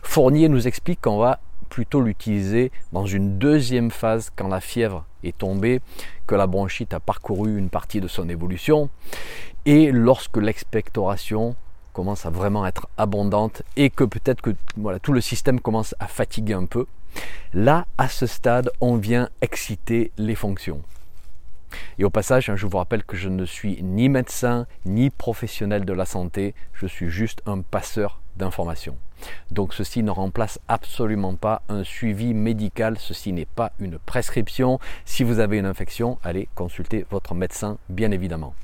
Fournier 0.01 0.49
nous 0.49 0.67
explique 0.67 1.01
qu'on 1.01 1.17
va 1.17 1.39
plutôt 1.69 2.01
l'utiliser 2.01 2.71
dans 2.91 3.05
une 3.05 3.37
deuxième 3.37 3.91
phase 3.91 4.31
quand 4.35 4.47
la 4.47 4.59
fièvre 4.59 5.05
est 5.23 5.37
tombée, 5.37 5.81
que 6.27 6.35
la 6.35 6.47
bronchite 6.47 6.93
a 6.93 6.99
parcouru 6.99 7.57
une 7.57 7.69
partie 7.69 8.01
de 8.01 8.07
son 8.07 8.27
évolution 8.29 8.89
et 9.65 9.91
lorsque 9.91 10.37
l'expectoration 10.37 11.55
commence 11.93 12.25
à 12.25 12.29
vraiment 12.29 12.65
être 12.65 12.87
abondante 12.97 13.63
et 13.75 13.89
que 13.89 14.03
peut-être 14.03 14.41
que 14.41 14.51
voilà, 14.77 14.99
tout 14.99 15.13
le 15.13 15.21
système 15.21 15.59
commence 15.59 15.95
à 15.99 16.07
fatiguer 16.07 16.53
un 16.53 16.65
peu. 16.65 16.85
Là, 17.53 17.85
à 17.97 18.07
ce 18.07 18.25
stade, 18.25 18.69
on 18.79 18.95
vient 18.95 19.29
exciter 19.41 20.11
les 20.17 20.35
fonctions. 20.35 20.81
Et 21.97 22.03
au 22.03 22.09
passage, 22.09 22.49
hein, 22.49 22.55
je 22.55 22.65
vous 22.65 22.77
rappelle 22.77 23.03
que 23.03 23.17
je 23.17 23.29
ne 23.29 23.45
suis 23.45 23.81
ni 23.81 24.09
médecin 24.09 24.67
ni 24.85 25.09
professionnel 25.09 25.85
de 25.85 25.93
la 25.93 26.05
santé, 26.05 26.53
je 26.73 26.85
suis 26.85 27.09
juste 27.09 27.41
un 27.45 27.61
passeur 27.61 28.19
d'information. 28.35 28.97
Donc 29.51 29.73
ceci 29.73 30.03
ne 30.03 30.11
remplace 30.11 30.59
absolument 30.67 31.35
pas 31.35 31.61
un 31.69 31.83
suivi 31.83 32.33
médical, 32.33 32.97
ceci 32.97 33.33
n'est 33.33 33.45
pas 33.45 33.71
une 33.79 33.99
prescription. 33.99 34.79
Si 35.05 35.23
vous 35.23 35.39
avez 35.39 35.57
une 35.57 35.65
infection, 35.65 36.17
allez 36.23 36.47
consulter 36.55 37.05
votre 37.09 37.35
médecin, 37.35 37.77
bien 37.89 38.11
évidemment. 38.11 38.55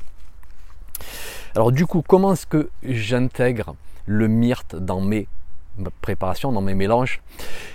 Alors 1.56 1.72
du 1.72 1.86
coup, 1.86 2.04
comment 2.08 2.34
est-ce 2.34 2.48
que 2.48 2.70
j'intègre 2.84 3.76
le 4.06 4.28
myrte 4.28 4.76
dans 4.76 5.02
mes 5.02 5.28
préparations, 6.02 6.52
dans 6.52 6.62
mes 6.62 6.76
mélanges 6.76 7.22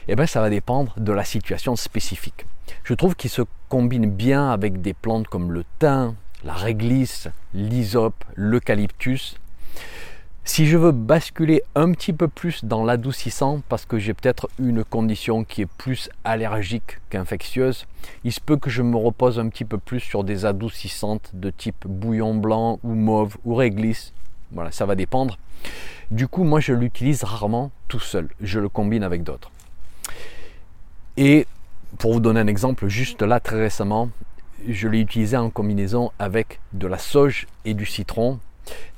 Eh 0.09 0.17
bien, 0.17 0.27
ça 0.27 0.41
va 0.41 0.51
dépendre 0.51 0.95
de 0.97 1.13
la 1.13 1.25
situation 1.25 1.77
spécifique. 1.77 2.47
Je 2.85 2.95
trouve 2.95 3.15
qu'il 3.15 3.31
se 3.31 3.43
combine 3.69 4.11
bien 4.11 4.51
avec 4.51 4.81
des 4.81 4.95
plantes 4.95 5.29
comme 5.29 5.53
le 5.53 5.65
thym, 5.79 6.15
la 6.45 6.55
réglisse, 6.55 7.29
l'hysope, 7.55 8.25
l'eucalyptus. 8.35 9.37
Si 10.45 10.67
je 10.67 10.77
veux 10.77 10.91
basculer 10.91 11.63
un 11.77 11.93
petit 11.93 12.13
peu 12.13 12.27
plus 12.27 12.65
dans 12.65 12.85
l'adoucissant, 12.85 13.63
parce 13.69 13.87
que 13.87 13.99
j'ai 13.99 14.13
peut-être 14.13 14.49
une 14.59 14.83
condition 14.83 15.45
qui 15.45 15.63
est 15.63 15.67
plus 15.67 16.11
allergique 16.25 16.99
qu'infectieuse, 17.11 17.87
il 18.25 18.33
se 18.33 18.41
peut 18.41 18.57
que 18.57 18.69
je 18.69 18.83
me 18.83 18.97
repose 18.97 19.39
un 19.39 19.49
petit 19.49 19.65
peu 19.65 19.79
plus 19.79 20.01
sur 20.01 20.25
des 20.25 20.45
adoucissantes 20.45 21.31
de 21.33 21.51
type 21.51 21.87
bouillon 21.87 22.35
blanc 22.35 22.81
ou 22.83 22.95
mauve 22.95 23.37
ou 23.45 23.55
réglisse. 23.55 24.13
Voilà, 24.51 24.73
ça 24.73 24.85
va 24.85 24.97
dépendre. 24.97 25.39
Du 26.11 26.29
coup, 26.29 26.45
moi, 26.45 26.61
je 26.61 26.73
l'utilise 26.73 27.25
rarement 27.25 27.71
tout 27.89 28.01
seul. 28.01 28.29
Je 28.41 28.61
le 28.61 28.69
combine 28.69 29.03
avec 29.03 29.23
d'autres. 29.23 29.51
Et 31.17 31.47
pour 31.99 32.13
vous 32.13 32.21
donner 32.21 32.41
un 32.41 32.47
exemple, 32.47 32.89
juste 32.89 33.23
là, 33.23 33.41
très 33.41 33.61
récemment, 33.61 34.11
je 34.69 34.89
l'ai 34.89 35.01
utilisé 35.01 35.37
en 35.37 35.51
combinaison 35.51 36.13
avec 36.19 36.61
de 36.73 36.87
la 36.87 36.99
sauge 36.99 37.47
et 37.65 37.75
du 37.75 37.87
citron 37.87 38.39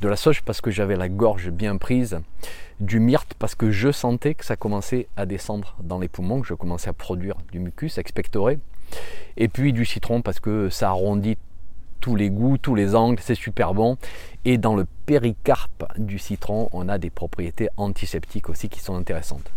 de 0.00 0.08
la 0.08 0.16
sauge 0.16 0.42
parce 0.42 0.60
que 0.60 0.70
j'avais 0.70 0.96
la 0.96 1.08
gorge 1.08 1.50
bien 1.50 1.76
prise, 1.76 2.20
du 2.80 3.00
myrte 3.00 3.34
parce 3.38 3.54
que 3.54 3.70
je 3.70 3.92
sentais 3.92 4.34
que 4.34 4.44
ça 4.44 4.56
commençait 4.56 5.08
à 5.16 5.26
descendre 5.26 5.76
dans 5.82 5.98
les 5.98 6.08
poumons, 6.08 6.40
que 6.40 6.46
je 6.46 6.54
commençais 6.54 6.90
à 6.90 6.92
produire 6.92 7.36
du 7.52 7.58
mucus 7.58 7.98
expectoré, 7.98 8.58
et 9.36 9.48
puis 9.48 9.72
du 9.72 9.84
citron 9.84 10.22
parce 10.22 10.40
que 10.40 10.68
ça 10.68 10.90
arrondit 10.90 11.38
tous 12.04 12.16
les 12.16 12.28
goûts, 12.28 12.58
tous 12.58 12.74
les 12.74 12.94
angles, 12.94 13.18
c'est 13.22 13.34
super 13.34 13.72
bon. 13.72 13.96
Et 14.44 14.58
dans 14.58 14.76
le 14.76 14.84
péricarpe 15.06 15.90
du 15.96 16.18
citron, 16.18 16.68
on 16.72 16.90
a 16.90 16.98
des 16.98 17.08
propriétés 17.08 17.70
antiseptiques 17.78 18.50
aussi 18.50 18.68
qui 18.68 18.78
sont 18.78 18.94
intéressantes. 18.94 19.50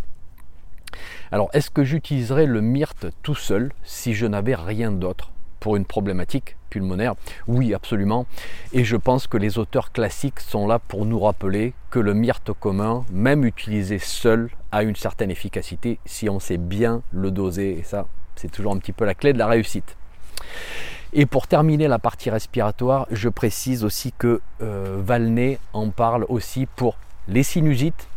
Alors, 1.30 1.50
est-ce 1.52 1.68
que 1.68 1.84
j'utiliserais 1.84 2.46
le 2.46 2.62
myrte 2.62 3.08
tout 3.22 3.34
seul 3.34 3.70
si 3.84 4.14
je 4.14 4.24
n'avais 4.24 4.54
rien 4.54 4.90
d'autre 4.90 5.30
pour 5.60 5.76
une 5.76 5.84
problématique 5.84 6.56
pulmonaire? 6.70 7.16
Oui, 7.48 7.74
absolument. 7.74 8.24
Et 8.72 8.82
je 8.82 8.96
pense 8.96 9.26
que 9.26 9.36
les 9.36 9.58
auteurs 9.58 9.92
classiques 9.92 10.40
sont 10.40 10.66
là 10.66 10.78
pour 10.78 11.04
nous 11.04 11.20
rappeler 11.20 11.74
que 11.90 11.98
le 11.98 12.14
myrte 12.14 12.54
commun, 12.54 13.04
même 13.12 13.44
utilisé 13.44 13.98
seul, 13.98 14.48
a 14.72 14.84
une 14.84 14.96
certaine 14.96 15.30
efficacité 15.30 15.98
si 16.06 16.30
on 16.30 16.40
sait 16.40 16.56
bien 16.56 17.02
le 17.12 17.30
doser. 17.30 17.78
Et 17.78 17.82
ça, 17.82 18.06
c'est 18.36 18.50
toujours 18.50 18.72
un 18.72 18.78
petit 18.78 18.92
peu 18.92 19.04
la 19.04 19.14
clé 19.14 19.34
de 19.34 19.38
la 19.38 19.48
réussite. 19.48 19.96
Et 21.12 21.24
pour 21.24 21.46
terminer 21.46 21.88
la 21.88 21.98
partie 21.98 22.30
respiratoire, 22.30 23.06
je 23.10 23.28
précise 23.28 23.84
aussi 23.84 24.12
que 24.16 24.40
euh, 24.60 25.00
Valnet 25.00 25.58
en 25.72 25.88
parle 25.90 26.26
aussi 26.28 26.66
pour 26.66 26.96
les 27.28 27.42
sinusites, 27.42 28.08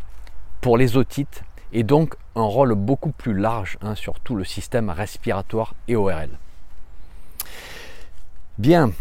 pour 0.59 0.77
les 0.77 0.97
otites, 0.97 1.43
et 1.73 1.83
donc 1.83 2.15
un 2.35 2.43
rôle 2.43 2.75
beaucoup 2.75 3.11
plus 3.11 3.33
large 3.33 3.77
hein, 3.81 3.95
sur 3.95 4.19
tout 4.19 4.35
le 4.35 4.43
système 4.43 4.89
respiratoire 4.89 5.73
et 5.87 5.95
ORL. 5.95 6.29
Bien. 8.57 8.91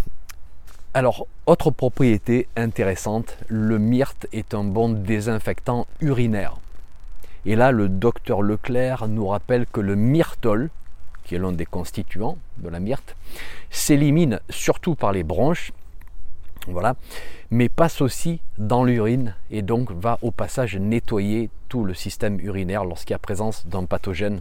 Alors, 0.95 1.27
autre 1.47 1.71
propriété 1.71 2.49
intéressante, 2.57 3.37
le 3.49 3.79
myrte 3.79 4.27
est 4.33 4.55
un 4.55 4.65
bon 4.65 4.89
désinfectant 4.89 5.87
urinaire. 6.01 6.57
Et 7.47 7.57
là, 7.57 7.73
le 7.73 7.89
docteur 7.89 8.43
Leclerc 8.43 9.09
nous 9.09 9.27
rappelle 9.27 9.67
que 9.67 9.81
le 9.81 9.95
myrtole, 9.95 10.71
qui 11.31 11.37
est 11.37 11.39
l'un 11.39 11.53
des 11.53 11.65
constituants 11.65 12.39
de 12.57 12.69
la 12.69 12.81
myrte, 12.81 13.15
s'élimine 13.71 14.41
surtout 14.49 14.97
par 14.97 15.13
les 15.13 15.23
bronches, 15.23 15.73
voilà, 16.67 16.97
mais 17.53 17.69
passe 17.69 18.01
aussi 18.01 18.41
dans 18.59 18.83
l'urine 18.83 19.37
et 19.53 19.63
donc 19.63 19.93
va 19.93 20.19
au 20.23 20.33
passage 20.33 20.77
nettoyer 20.77 21.49
tout 21.69 21.85
le 21.85 21.95
système 21.95 22.41
urinaire 22.41 22.85
lorsqu'il 22.85 23.13
y 23.13 23.15
a 23.15 23.21
présence 23.21 23.65
d'un 23.69 23.85
pathogène. 23.85 24.41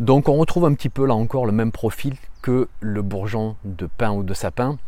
Donc 0.00 0.28
on 0.28 0.34
retrouve 0.34 0.64
un 0.64 0.74
petit 0.74 0.88
peu 0.88 1.06
là 1.06 1.14
encore 1.14 1.46
le 1.46 1.52
même 1.52 1.70
profil 1.70 2.16
que 2.42 2.66
le 2.80 3.02
bourgeon 3.02 3.54
de 3.64 3.86
pin 3.86 4.10
ou 4.10 4.24
de 4.24 4.34
sapin. 4.34 4.78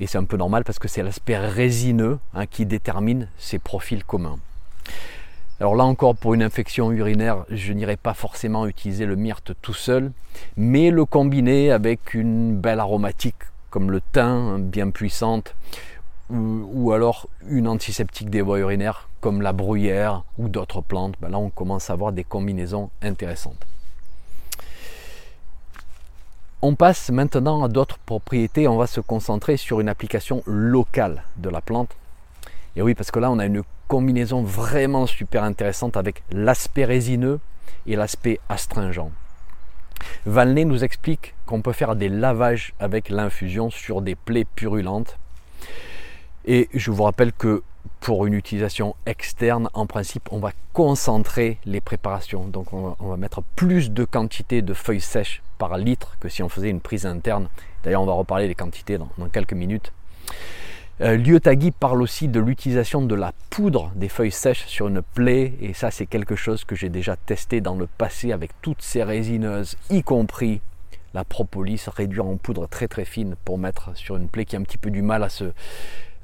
Et 0.00 0.08
c'est 0.08 0.18
un 0.18 0.24
peu 0.24 0.36
normal 0.36 0.64
parce 0.64 0.80
que 0.80 0.88
c'est 0.88 1.04
l'aspect 1.04 1.38
résineux 1.38 2.18
hein, 2.34 2.46
qui 2.46 2.66
détermine 2.66 3.28
ces 3.38 3.60
profils 3.60 4.02
communs. 4.02 4.40
Alors 5.60 5.76
là 5.76 5.84
encore, 5.84 6.16
pour 6.16 6.34
une 6.34 6.42
infection 6.42 6.90
urinaire, 6.90 7.44
je 7.48 7.72
n'irai 7.72 7.96
pas 7.96 8.14
forcément 8.14 8.66
utiliser 8.66 9.06
le 9.06 9.16
myrte 9.16 9.52
tout 9.62 9.74
seul, 9.74 10.10
mais 10.56 10.90
le 10.90 11.04
combiner 11.04 11.70
avec 11.70 12.14
une 12.14 12.56
belle 12.56 12.80
aromatique 12.80 13.36
comme 13.72 13.90
le 13.90 14.00
thym, 14.12 14.22
hein, 14.22 14.58
bien 14.58 14.90
puissante, 14.90 15.54
ou, 16.30 16.92
alors 16.92 17.28
une 17.48 17.68
antiseptique 17.68 18.30
des 18.30 18.42
voies 18.42 18.58
urinaires 18.58 19.08
comme 19.20 19.42
la 19.42 19.52
bruyère 19.52 20.24
ou 20.38 20.48
d'autres 20.48 20.80
plantes. 20.80 21.14
Ben 21.20 21.28
là, 21.28 21.38
on 21.38 21.50
commence 21.50 21.90
à 21.90 21.94
avoir 21.94 22.12
des 22.12 22.24
combinaisons 22.24 22.90
intéressantes. 23.02 23.66
On 26.60 26.74
passe 26.74 27.10
maintenant 27.10 27.64
à 27.64 27.68
d'autres 27.68 27.98
propriétés. 27.98 28.68
On 28.68 28.76
va 28.76 28.86
se 28.86 29.00
concentrer 29.00 29.56
sur 29.56 29.80
une 29.80 29.88
application 29.88 30.42
locale 30.46 31.24
de 31.36 31.48
la 31.48 31.60
plante. 31.60 31.90
Et 32.76 32.82
oui, 32.82 32.94
parce 32.94 33.10
que 33.10 33.18
là, 33.18 33.30
on 33.30 33.38
a 33.38 33.46
une 33.46 33.62
combinaison 33.92 34.42
vraiment 34.42 35.06
super 35.06 35.44
intéressante 35.44 35.98
avec 35.98 36.22
l'aspect 36.32 36.86
résineux 36.86 37.40
et 37.86 37.94
l'aspect 37.94 38.40
astringent. 38.48 39.10
Valnet 40.24 40.64
nous 40.64 40.82
explique 40.82 41.34
qu'on 41.44 41.60
peut 41.60 41.74
faire 41.74 41.94
des 41.94 42.08
lavages 42.08 42.72
avec 42.80 43.10
l'infusion 43.10 43.68
sur 43.68 44.00
des 44.00 44.14
plaies 44.14 44.46
purulentes. 44.46 45.18
Et 46.46 46.70
je 46.72 46.90
vous 46.90 47.02
rappelle 47.02 47.34
que 47.34 47.62
pour 48.00 48.24
une 48.24 48.32
utilisation 48.32 48.96
externe, 49.04 49.68
en 49.74 49.84
principe, 49.84 50.26
on 50.32 50.38
va 50.38 50.52
concentrer 50.72 51.58
les 51.66 51.82
préparations. 51.82 52.46
Donc 52.46 52.72
on 52.72 52.94
va, 52.98 53.16
mettre 53.18 53.42
plus 53.56 53.90
de 53.90 54.06
quantité 54.06 54.62
de 54.62 54.72
feuilles 54.72 55.02
sèches 55.02 55.42
par 55.58 55.76
litre 55.76 56.16
que 56.18 56.30
si 56.30 56.42
on 56.42 56.48
faisait 56.48 56.70
une 56.70 56.80
prise 56.80 57.04
interne. 57.04 57.50
D'ailleurs, 57.84 58.00
on 58.00 58.06
va 58.06 58.14
reparler 58.14 58.48
des 58.48 58.54
quantités 58.54 58.96
dans, 58.96 59.10
quelques 59.30 59.52
minutes. 59.52 59.92
Euh, 61.00 61.16
Lyotagi 61.16 61.70
parle 61.70 62.02
aussi 62.02 62.28
de 62.28 62.38
l'utilisation 62.38 63.02
de 63.02 63.14
la 63.14 63.32
poudre 63.50 63.90
des 63.96 64.08
feuilles 64.08 64.30
sèches 64.30 64.66
sur 64.66 64.88
une 64.88 65.02
plaie, 65.02 65.54
et 65.60 65.72
ça 65.72 65.90
c'est 65.90 66.06
quelque 66.06 66.36
chose 66.36 66.64
que 66.64 66.76
j'ai 66.76 66.90
déjà 66.90 67.16
testé 67.16 67.60
dans 67.60 67.74
le 67.74 67.86
passé 67.86 68.30
avec 68.30 68.50
toutes 68.60 68.82
ces 68.82 69.02
résineuses, 69.02 69.76
y 69.90 70.02
compris 70.02 70.60
la 71.14 71.24
propolis 71.24 71.82
réduire 71.88 72.26
en 72.26 72.36
poudre 72.36 72.66
très 72.68 72.88
très 72.88 73.04
fine 73.04 73.36
pour 73.44 73.58
mettre 73.58 73.96
sur 73.96 74.16
une 74.16 74.28
plaie 74.28 74.44
qui 74.44 74.56
a 74.56 74.58
un 74.58 74.62
petit 74.62 74.78
peu 74.78 74.90
du 74.90 75.02
mal 75.02 75.22
à 75.22 75.28
se, 75.28 75.52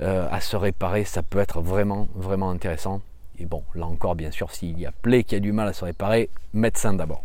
euh, 0.01 0.29
à 0.31 0.41
se 0.41 0.57
réparer, 0.57 1.05
ça 1.05 1.23
peut 1.23 1.41
être 1.41 1.61
vraiment, 1.61 2.09
vraiment 2.15 2.51
intéressant. 2.51 3.01
Et 3.39 3.47
bon, 3.47 3.63
là 3.75 3.87
encore, 3.87 4.15
bien 4.15 4.31
sûr, 4.31 4.51
s'il 4.53 4.79
y 4.79 4.87
a 4.87 4.93
plaie 4.93 5.25
qui 5.25 5.35
a 5.35 5.41
du 5.41 5.53
mal 5.53 5.69
à 5.69 5.73
se 5.73 5.85
réparer, 5.85 6.29
médecin 6.53 6.93
d'abord. 6.93 7.23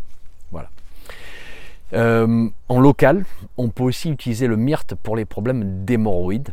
Voilà. 0.51 0.69
Euh, 1.93 2.49
en 2.69 2.79
local, 2.79 3.25
on 3.57 3.69
peut 3.69 3.83
aussi 3.83 4.09
utiliser 4.09 4.47
le 4.47 4.57
myrte 4.57 4.95
pour 4.95 5.15
les 5.15 5.25
problèmes 5.25 5.85
d'hémorroïdes, 5.85 6.49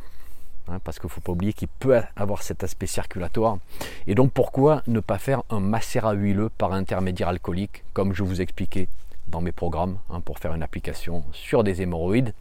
hein, 0.70 0.78
parce 0.84 0.98
qu'il 0.98 1.06
ne 1.06 1.12
faut 1.12 1.20
pas 1.20 1.32
oublier 1.32 1.52
qu'il 1.52 1.68
peut 1.68 2.00
avoir 2.16 2.42
cet 2.42 2.64
aspect 2.64 2.86
circulatoire. 2.86 3.58
Et 4.06 4.14
donc 4.14 4.32
pourquoi 4.32 4.82
ne 4.86 5.00
pas 5.00 5.18
faire 5.18 5.42
un 5.50 5.60
macérat 5.60 6.14
huileux 6.14 6.50
par 6.56 6.72
intermédiaire 6.72 7.28
alcoolique, 7.28 7.84
comme 7.92 8.14
je 8.14 8.22
vous 8.22 8.40
expliquais 8.40 8.88
dans 9.28 9.40
mes 9.40 9.52
programmes, 9.52 9.98
hein, 10.10 10.20
pour 10.20 10.38
faire 10.38 10.54
une 10.54 10.62
application 10.62 11.24
sur 11.32 11.64
des 11.64 11.82
hémorroïdes. 11.82 12.34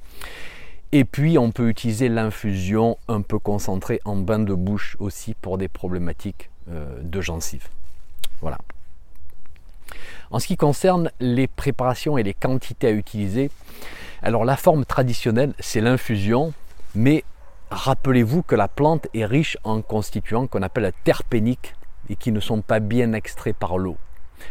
Et 0.91 1.05
puis 1.05 1.37
on 1.37 1.51
peut 1.51 1.69
utiliser 1.69 2.09
l'infusion 2.09 2.97
un 3.07 3.21
peu 3.21 3.37
concentrée 3.37 4.01
en 4.05 4.15
bain 4.15 4.39
de 4.39 4.53
bouche 4.53 4.97
aussi 4.99 5.35
pour 5.35 5.57
des 5.57 5.67
problématiques 5.67 6.49
euh, 6.71 6.99
de 7.03 7.21
gencives. 7.21 7.67
Voilà. 8.41 8.57
En 10.31 10.39
ce 10.39 10.47
qui 10.47 10.57
concerne 10.57 11.11
les 11.19 11.47
préparations 11.47 12.17
et 12.17 12.23
les 12.23 12.33
quantités 12.33 12.87
à 12.87 12.91
utiliser, 12.91 13.51
alors 14.21 14.45
la 14.45 14.55
forme 14.55 14.85
traditionnelle 14.85 15.53
c'est 15.59 15.81
l'infusion, 15.81 16.53
mais 16.95 17.23
rappelez-vous 17.71 18.43
que 18.43 18.55
la 18.55 18.67
plante 18.67 19.07
est 19.13 19.25
riche 19.25 19.57
en 19.63 19.81
constituants 19.81 20.47
qu'on 20.47 20.61
appelle 20.61 20.91
terpéniques 21.03 21.75
et 22.09 22.15
qui 22.15 22.31
ne 22.31 22.39
sont 22.39 22.61
pas 22.61 22.79
bien 22.79 23.13
extraits 23.13 23.55
par 23.55 23.77
l'eau. 23.77 23.97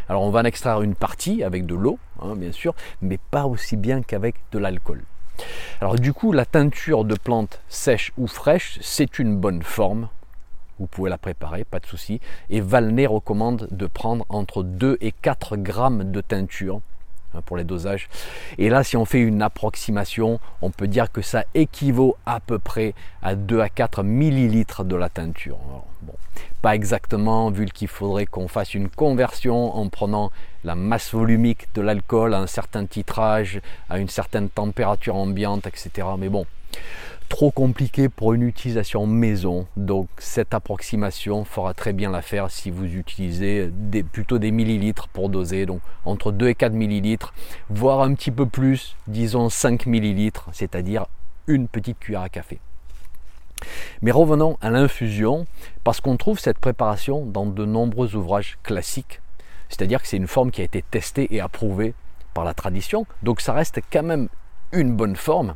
Alors 0.07 0.23
on 0.23 0.29
va 0.29 0.41
en 0.41 0.45
extraire 0.45 0.81
une 0.81 0.95
partie 0.95 1.43
avec 1.43 1.65
de 1.65 1.75
l'eau, 1.75 1.99
hein, 2.21 2.35
bien 2.35 2.51
sûr, 2.51 2.75
mais 3.01 3.17
pas 3.17 3.45
aussi 3.45 3.75
bien 3.75 4.01
qu'avec 4.01 4.35
de 4.51 4.59
l'alcool. 4.59 5.03
Alors 5.81 5.95
du 5.95 6.13
coup, 6.13 6.31
la 6.31 6.45
teinture 6.45 7.05
de 7.05 7.15
plantes 7.15 7.61
sèches 7.69 8.11
ou 8.17 8.27
fraîches, 8.27 8.77
c'est 8.81 9.19
une 9.19 9.37
bonne 9.37 9.63
forme. 9.63 10.09
Vous 10.79 10.87
pouvez 10.87 11.09
la 11.09 11.17
préparer, 11.17 11.65
pas 11.65 11.79
de 11.79 11.85
souci. 11.85 12.21
Et 12.49 12.61
Valnet 12.61 13.05
recommande 13.05 13.67
de 13.71 13.85
prendre 13.85 14.25
entre 14.29 14.63
2 14.63 14.97
et 15.01 15.11
4 15.11 15.57
grammes 15.57 16.11
de 16.11 16.21
teinture 16.21 16.81
hein, 17.33 17.41
pour 17.45 17.57
les 17.57 17.63
dosages. 17.63 18.09
Et 18.57 18.69
là, 18.69 18.83
si 18.83 18.97
on 18.97 19.05
fait 19.05 19.21
une 19.21 19.41
approximation, 19.41 20.39
on 20.61 20.71
peut 20.71 20.87
dire 20.87 21.11
que 21.11 21.21
ça 21.21 21.45
équivaut 21.53 22.17
à 22.25 22.39
peu 22.39 22.59
près 22.59 22.93
à 23.21 23.35
2 23.35 23.59
à 23.61 23.69
4 23.69 24.03
millilitres 24.03 24.83
de 24.83 24.95
la 24.95 25.09
teinture. 25.09 25.57
pas 26.61 26.75
exactement, 26.75 27.49
vu 27.51 27.65
qu'il 27.65 27.87
faudrait 27.87 28.25
qu'on 28.25 28.47
fasse 28.47 28.73
une 28.73 28.89
conversion 28.89 29.75
en 29.75 29.87
prenant 29.89 30.31
la 30.63 30.75
masse 30.75 31.13
volumique 31.13 31.67
de 31.73 31.81
l'alcool 31.81 32.33
à 32.33 32.39
un 32.39 32.47
certain 32.47 32.85
titrage, 32.85 33.61
à 33.89 33.99
une 33.99 34.09
certaine 34.09 34.49
température 34.49 35.15
ambiante, 35.15 35.67
etc. 35.67 36.07
Mais 36.17 36.29
bon, 36.29 36.45
trop 37.29 37.51
compliqué 37.51 38.09
pour 38.09 38.33
une 38.33 38.41
utilisation 38.41 39.07
maison. 39.07 39.67
Donc 39.77 40.09
cette 40.17 40.53
approximation 40.53 41.45
fera 41.45 41.73
très 41.73 41.93
bien 41.93 42.11
l'affaire 42.11 42.51
si 42.51 42.71
vous 42.71 42.85
utilisez 42.85 43.71
plutôt 44.11 44.39
des 44.39 44.51
millilitres 44.51 45.07
pour 45.07 45.29
doser. 45.29 45.65
Donc 45.65 45.81
entre 46.03 46.31
2 46.31 46.49
et 46.49 46.55
4 46.55 46.73
millilitres, 46.73 47.33
voire 47.69 48.01
un 48.01 48.13
petit 48.15 48.31
peu 48.31 48.45
plus, 48.45 48.97
disons 49.07 49.49
5 49.49 49.85
millilitres, 49.85 50.49
c'est-à-dire 50.51 51.05
une 51.47 51.67
petite 51.67 51.99
cuillère 51.99 52.21
à 52.21 52.29
café. 52.29 52.59
Mais 54.01 54.11
revenons 54.11 54.57
à 54.61 54.69
l'infusion, 54.69 55.45
parce 55.83 56.01
qu'on 56.01 56.17
trouve 56.17 56.39
cette 56.39 56.59
préparation 56.59 57.25
dans 57.25 57.45
de 57.45 57.65
nombreux 57.65 58.15
ouvrages 58.15 58.57
classiques, 58.63 59.21
c'est-à-dire 59.67 60.01
que 60.01 60.07
c'est 60.07 60.17
une 60.17 60.27
forme 60.27 60.51
qui 60.51 60.61
a 60.61 60.63
été 60.63 60.81
testée 60.81 61.33
et 61.33 61.41
approuvée 61.41 61.93
par 62.33 62.45
la 62.45 62.53
tradition, 62.53 63.05
donc 63.21 63.41
ça 63.41 63.53
reste 63.53 63.81
quand 63.91 64.03
même 64.03 64.29
une 64.71 64.95
bonne 64.95 65.15
forme. 65.15 65.55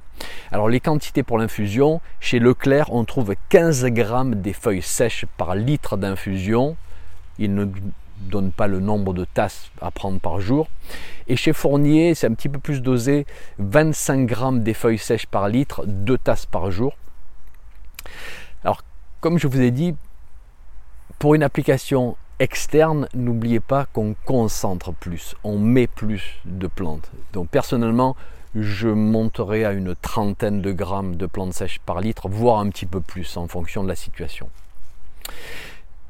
Alors 0.51 0.69
les 0.69 0.79
quantités 0.79 1.23
pour 1.23 1.37
l'infusion, 1.37 2.01
chez 2.19 2.39
Leclerc, 2.39 2.91
on 2.91 3.05
trouve 3.05 3.35
15 3.49 3.85
grammes 3.85 4.35
des 4.35 4.53
feuilles 4.53 4.81
sèches 4.81 5.25
par 5.37 5.55
litre 5.55 5.97
d'infusion. 5.97 6.75
Il 7.39 7.53
ne 7.55 7.65
donne 8.19 8.51
pas 8.51 8.67
le 8.67 8.79
nombre 8.79 9.13
de 9.13 9.25
tasses 9.25 9.71
à 9.81 9.91
prendre 9.91 10.19
par 10.19 10.39
jour. 10.39 10.67
Et 11.27 11.35
chez 11.35 11.53
Fournier, 11.53 12.15
c'est 12.15 12.27
un 12.27 12.33
petit 12.33 12.49
peu 12.49 12.59
plus 12.59 12.81
dosé, 12.81 13.25
25 13.59 14.25
grammes 14.25 14.63
des 14.63 14.73
feuilles 14.73 14.97
sèches 14.97 15.25
par 15.25 15.49
litre, 15.49 15.83
2 15.85 16.17
tasses 16.17 16.45
par 16.45 16.71
jour. 16.71 16.95
Alors, 18.63 18.81
comme 19.19 19.37
je 19.39 19.47
vous 19.47 19.61
ai 19.61 19.71
dit, 19.71 19.95
pour 21.19 21.35
une 21.35 21.43
application 21.43 22.15
externe, 22.39 23.07
n'oubliez 23.13 23.59
pas 23.59 23.85
qu'on 23.93 24.15
concentre 24.25 24.93
plus, 24.93 25.35
on 25.43 25.57
met 25.57 25.87
plus 25.87 26.39
de 26.45 26.67
plantes. 26.67 27.09
Donc 27.31 27.49
personnellement, 27.49 28.15
je 28.55 28.87
monterai 28.87 29.65
à 29.65 29.71
une 29.71 29.95
trentaine 29.95 30.61
de 30.61 30.71
grammes 30.71 31.15
de 31.15 31.25
plantes 31.25 31.53
sèches 31.53 31.79
par 31.79 32.01
litre, 32.01 32.29
voire 32.29 32.59
un 32.59 32.69
petit 32.69 32.85
peu 32.85 33.01
plus 33.01 33.37
en 33.37 33.47
fonction 33.47 33.83
de 33.83 33.87
la 33.87 33.95
situation. 33.95 34.49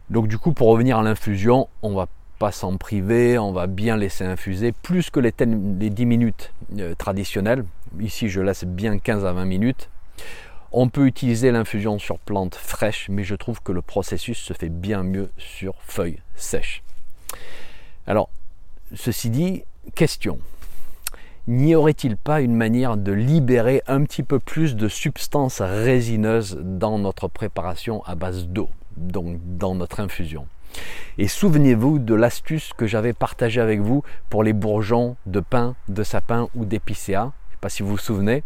Donc 0.09 0.27
du 0.27 0.37
coup, 0.37 0.53
pour 0.53 0.67
revenir 0.67 0.99
à 0.99 1.03
l'infusion, 1.03 1.69
on 1.81 1.93
va 1.93 2.07
pas 2.39 2.51
s'en 2.51 2.77
priver, 2.77 3.37
on 3.37 3.53
va 3.53 3.67
bien 3.67 3.95
laisser 3.95 4.25
infuser 4.25 4.73
plus 4.73 5.09
que 5.09 5.19
les, 5.19 5.31
10 5.31 6.05
minutes 6.05 6.53
euh, 6.77 6.93
traditionnelles. 6.95 7.65
Ici, 7.99 8.27
je 8.27 8.41
laisse 8.41 8.65
bien 8.65 8.99
15 8.99 9.25
à 9.25 9.31
20 9.31 9.45
minutes. 9.45 9.89
On 10.71 10.89
peut 10.89 11.05
utiliser 11.05 11.51
l'infusion 11.51 11.99
sur 11.99 12.17
plantes 12.17 12.55
fraîches, 12.55 13.07
mais 13.09 13.23
je 13.23 13.35
trouve 13.35 13.61
que 13.61 13.71
le 13.71 13.81
processus 13.81 14.39
se 14.39 14.53
fait 14.53 14.69
bien 14.69 15.03
mieux 15.03 15.29
sur 15.37 15.75
feuilles 15.85 16.19
sèches. 16.35 16.83
Alors, 18.07 18.29
ceci 18.95 19.29
dit, 19.29 19.63
question 19.95 20.39
n'y 21.47 21.75
aurait-il 21.75 22.17
pas 22.17 22.41
une 22.41 22.55
manière 22.55 22.97
de 22.97 23.11
libérer 23.11 23.81
un 23.87 24.03
petit 24.03 24.23
peu 24.23 24.39
plus 24.39 24.75
de 24.75 24.87
substances 24.87 25.61
résineuses 25.61 26.57
dans 26.61 26.97
notre 26.99 27.27
préparation 27.27 28.03
à 28.05 28.15
base 28.15 28.47
d'eau, 28.47 28.69
donc 28.95 29.39
dans 29.57 29.75
notre 29.75 29.99
infusion? 29.99 30.47
Et 31.17 31.27
souvenez-vous 31.27 31.99
de 31.99 32.15
l'astuce 32.15 32.71
que 32.73 32.87
j'avais 32.87 33.13
partagée 33.13 33.61
avec 33.61 33.79
vous 33.79 34.03
pour 34.29 34.43
les 34.43 34.53
bourgeons 34.53 35.15
de 35.25 35.39
pain, 35.39 35.75
de 35.87 36.03
sapin 36.03 36.47
ou 36.55 36.65
d'épicéa. 36.65 37.21
Je 37.21 37.25
ne 37.25 37.51
sais 37.51 37.61
pas 37.61 37.69
si 37.69 37.83
vous 37.83 37.89
vous 37.89 37.97
souvenez. 37.97 38.43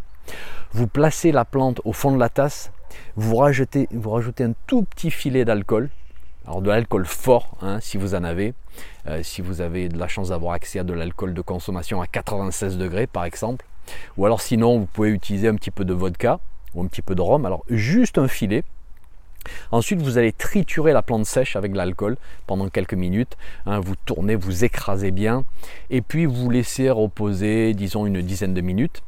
Vous 0.71 0.87
placez 0.87 1.31
la 1.31 1.45
plante 1.45 1.79
au 1.85 1.93
fond 1.93 2.11
de 2.11 2.19
la 2.19 2.29
tasse, 2.29 2.71
vous 3.15 3.37
rajoutez, 3.37 3.87
vous 3.91 4.09
rajoutez 4.09 4.43
un 4.43 4.53
tout 4.65 4.83
petit 4.83 5.11
filet 5.11 5.45
d'alcool, 5.45 5.89
alors 6.47 6.61
de 6.61 6.69
l'alcool 6.69 7.05
fort, 7.05 7.57
hein, 7.61 7.79
si 7.81 7.97
vous 7.97 8.15
en 8.15 8.23
avez, 8.23 8.53
euh, 9.07 9.21
si 9.21 9.41
vous 9.41 9.59
avez 9.59 9.89
de 9.89 9.97
la 9.97 10.07
chance 10.07 10.29
d'avoir 10.29 10.53
accès 10.53 10.79
à 10.79 10.83
de 10.83 10.93
l'alcool 10.93 11.33
de 11.33 11.41
consommation 11.41 12.01
à 12.01 12.07
96 12.07 12.77
degrés 12.77 13.05
par 13.05 13.25
exemple, 13.25 13.65
ou 14.15 14.25
alors 14.25 14.39
sinon 14.39 14.79
vous 14.79 14.85
pouvez 14.85 15.09
utiliser 15.09 15.49
un 15.49 15.55
petit 15.55 15.71
peu 15.71 15.83
de 15.83 15.93
vodka 15.93 16.39
ou 16.73 16.81
un 16.81 16.87
petit 16.87 17.01
peu 17.01 17.15
de 17.15 17.21
rhum, 17.21 17.45
alors 17.45 17.65
juste 17.69 18.17
un 18.17 18.29
filet. 18.29 18.63
Ensuite, 19.71 20.01
vous 20.01 20.17
allez 20.17 20.33
triturer 20.33 20.91
la 20.91 21.01
plante 21.01 21.25
sèche 21.25 21.55
avec 21.55 21.73
l'alcool 21.73 22.17
pendant 22.47 22.67
quelques 22.67 22.95
minutes. 22.95 23.37
Hein, 23.65 23.79
vous 23.79 23.95
tournez, 23.95 24.35
vous 24.35 24.65
écrasez 24.65 25.11
bien, 25.11 25.45
et 25.89 26.01
puis 26.01 26.25
vous 26.25 26.49
laissez 26.49 26.89
reposer, 26.89 27.73
disons, 27.73 28.05
une 28.05 28.21
dizaine 28.21 28.53
de 28.53 28.59
minutes. 28.59 29.03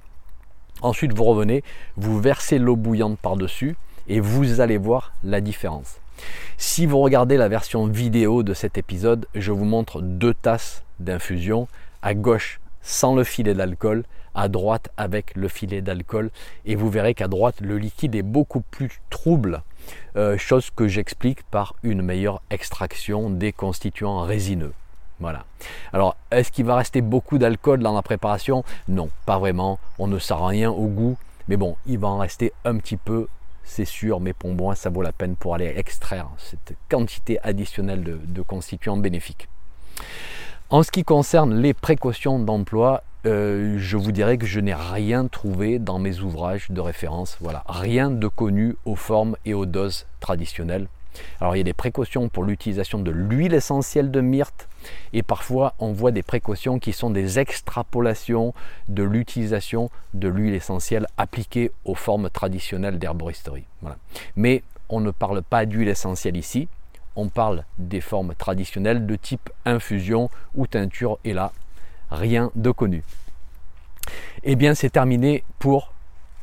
Ensuite, 0.82 1.14
vous 1.14 1.26
revenez, 1.26 1.62
vous 1.98 2.22
versez 2.22 2.58
l'eau 2.58 2.78
bouillante 2.78 3.20
par-dessus, 3.20 3.76
et 4.08 4.22
vous 4.22 4.62
allez 4.62 4.78
voir 4.78 5.14
la 5.24 5.42
différence. 5.42 5.99
Si 6.58 6.86
vous 6.86 7.00
regardez 7.00 7.38
la 7.38 7.48
version 7.48 7.88
vidéo 7.88 8.44
de 8.44 8.54
cet 8.54 8.78
épisode, 8.78 9.28
je 9.36 9.52
vous 9.52 9.66
montre 9.66 10.02
deux 10.02 10.34
tasses 10.34 10.84
d'infusion, 11.00 11.68
à 12.02 12.14
gauche 12.14 12.60
sans 12.82 13.16
le 13.16 13.24
filet 13.24 13.54
d'alcool, 13.54 14.04
à 14.36 14.48
droite 14.48 14.90
avec 14.98 15.36
le 15.36 15.48
filet 15.48 15.82
d'alcool, 15.82 16.32
et 16.66 16.76
vous 16.76 16.90
verrez 16.90 17.14
qu'à 17.14 17.28
droite 17.28 17.62
le 17.62 17.78
liquide 17.78 18.16
est 18.16 18.22
beaucoup 18.22 18.62
plus 18.62 19.02
trouble, 19.10 19.64
euh, 20.16 20.38
chose 20.38 20.70
que 20.76 20.88
j'explique 20.88 21.44
par 21.44 21.76
une 21.84 22.02
meilleure 22.02 22.42
extraction 22.50 23.30
des 23.30 23.52
constituants 23.52 24.22
résineux. 24.22 24.74
Voilà. 25.20 25.44
Alors, 25.92 26.16
est-ce 26.32 26.52
qu'il 26.52 26.66
va 26.66 26.78
rester 26.78 27.02
beaucoup 27.02 27.38
d'alcool 27.38 27.80
dans 27.80 27.94
la 27.94 28.02
préparation? 28.02 28.64
Non, 28.88 29.10
pas 29.26 29.38
vraiment. 29.38 29.80
On 29.98 30.08
ne 30.08 30.18
sent 30.18 30.36
rien 30.38 30.72
au 30.72 30.88
goût. 30.88 31.18
Mais 31.50 31.58
bon, 31.58 31.76
il 31.88 31.98
va 32.00 32.08
en 32.08 32.20
rester 32.20 32.54
un 32.64 32.78
petit 32.78 32.96
peu 32.96 33.28
c'est 33.70 33.86
sûr, 33.86 34.20
mais 34.20 34.34
pour 34.34 34.54
moi, 34.54 34.76
ça 34.76 34.90
vaut 34.90 35.04
la 35.04 35.12
peine 35.12 35.36
pour 35.36 35.54
aller 35.54 35.72
extraire 35.78 36.28
cette 36.38 36.76
quantité 36.90 37.40
additionnelle 37.44 38.04
de, 38.04 38.42
constituants 38.42 38.98
bénéfiques. 38.98 39.48
En 40.72 40.82
ce 40.82 40.92
qui 40.92 41.04
concerne 41.04 41.56
les 41.56 41.76
précautions 41.76 42.40
d'emploi, 42.40 43.04
euh, 43.26 43.76
je 43.78 43.98
vous 43.98 44.12
dirais 44.12 44.38
que 44.38 44.48
je 44.48 44.60
n'ai 44.60 44.74
rien 44.74 45.28
trouvé 45.28 45.78
dans 45.78 46.00
mes 46.00 46.20
ouvrages 46.20 46.72
de 46.72 46.82
référence. 46.82 47.38
Voilà, 47.42 47.64
rien 47.68 48.10
de 48.10 48.28
connu 48.28 48.76
aux 48.86 48.96
formes 48.96 49.36
et 49.46 49.54
aux 49.54 49.68
doses 49.68 50.08
traditionnelles. 50.20 50.88
Alors 51.40 51.56
il 51.56 51.60
y 51.60 51.62
a 51.62 51.64
des 51.64 51.74
précautions 51.74 52.30
pour 52.30 52.44
l'utilisation 52.44 53.00
de 53.00 53.12
l'huile 53.12 53.54
essentielle 53.54 54.12
de 54.12 54.22
myrte 54.22 54.68
et 55.14 55.24
parfois 55.24 55.74
on 55.80 55.92
voit 55.92 56.12
des 56.12 56.24
précautions 56.24 56.80
qui 56.80 56.94
sont 56.94 57.10
des 57.10 57.40
extrapolations 57.40 58.54
de 58.88 59.04
l'utilisation 59.04 59.90
de 60.14 60.28
l'huile 60.28 60.54
essentielle 60.54 61.08
appliquée 61.18 61.72
aux 61.86 61.96
formes 61.96 62.30
traditionnelles 62.30 63.00
d'herboristerie. 63.00 63.66
Mais 64.36 64.64
on 64.90 65.00
ne 65.00 65.12
parle 65.12 65.42
pas 65.42 65.66
d'huile 65.66 65.90
essentielle 65.90 66.38
ici, 66.38 66.68
on 67.16 67.28
parle 67.28 67.66
des 67.78 68.02
formes 68.02 68.34
traditionnelles 68.36 69.06
de 69.06 69.16
type 69.16 69.50
infusion 69.66 70.30
ou 70.56 70.68
teinture 70.68 71.20
et 71.26 71.34
là, 71.34 71.52
rien 72.12 72.52
de 72.56 72.72
connu. 72.72 73.04
Eh 74.44 74.56
bien 74.56 74.74
c'est 74.74 74.90
terminé 74.90 75.44
pour 75.60 75.94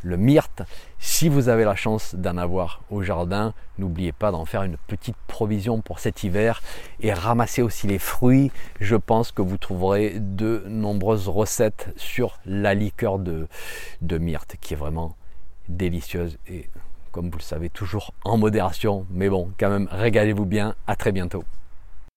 le 0.02 0.16
myrte. 0.16 0.62
Si 0.98 1.28
vous 1.28 1.48
avez 1.48 1.64
la 1.64 1.76
chance 1.76 2.14
d'en 2.14 2.36
avoir 2.36 2.80
au 2.90 3.02
jardin, 3.02 3.54
n'oubliez 3.78 4.12
pas 4.12 4.30
d'en 4.30 4.44
faire 4.44 4.62
une 4.62 4.76
petite 4.86 5.16
provision 5.26 5.80
pour 5.80 5.98
cet 5.98 6.24
hiver 6.24 6.62
et 7.00 7.12
ramassez 7.12 7.62
aussi 7.62 7.86
les 7.86 7.98
fruits. 7.98 8.50
Je 8.80 8.96
pense 8.96 9.30
que 9.30 9.42
vous 9.42 9.58
trouverez 9.58 10.18
de 10.18 10.64
nombreuses 10.68 11.28
recettes 11.28 11.92
sur 11.96 12.38
la 12.46 12.74
liqueur 12.74 13.18
de, 13.18 13.46
de 14.00 14.18
myrte 14.18 14.56
qui 14.60 14.74
est 14.74 14.76
vraiment 14.76 15.16
délicieuse 15.68 16.38
et 16.48 16.68
comme 17.12 17.30
vous 17.30 17.38
le 17.38 17.42
savez 17.42 17.70
toujours 17.70 18.12
en 18.24 18.36
modération. 18.36 19.06
Mais 19.10 19.28
bon, 19.28 19.50
quand 19.58 19.70
même, 19.70 19.88
régalez-vous 19.90 20.44
bien. 20.44 20.74
À 20.86 20.96
très 20.96 21.12
bientôt. 21.12 21.44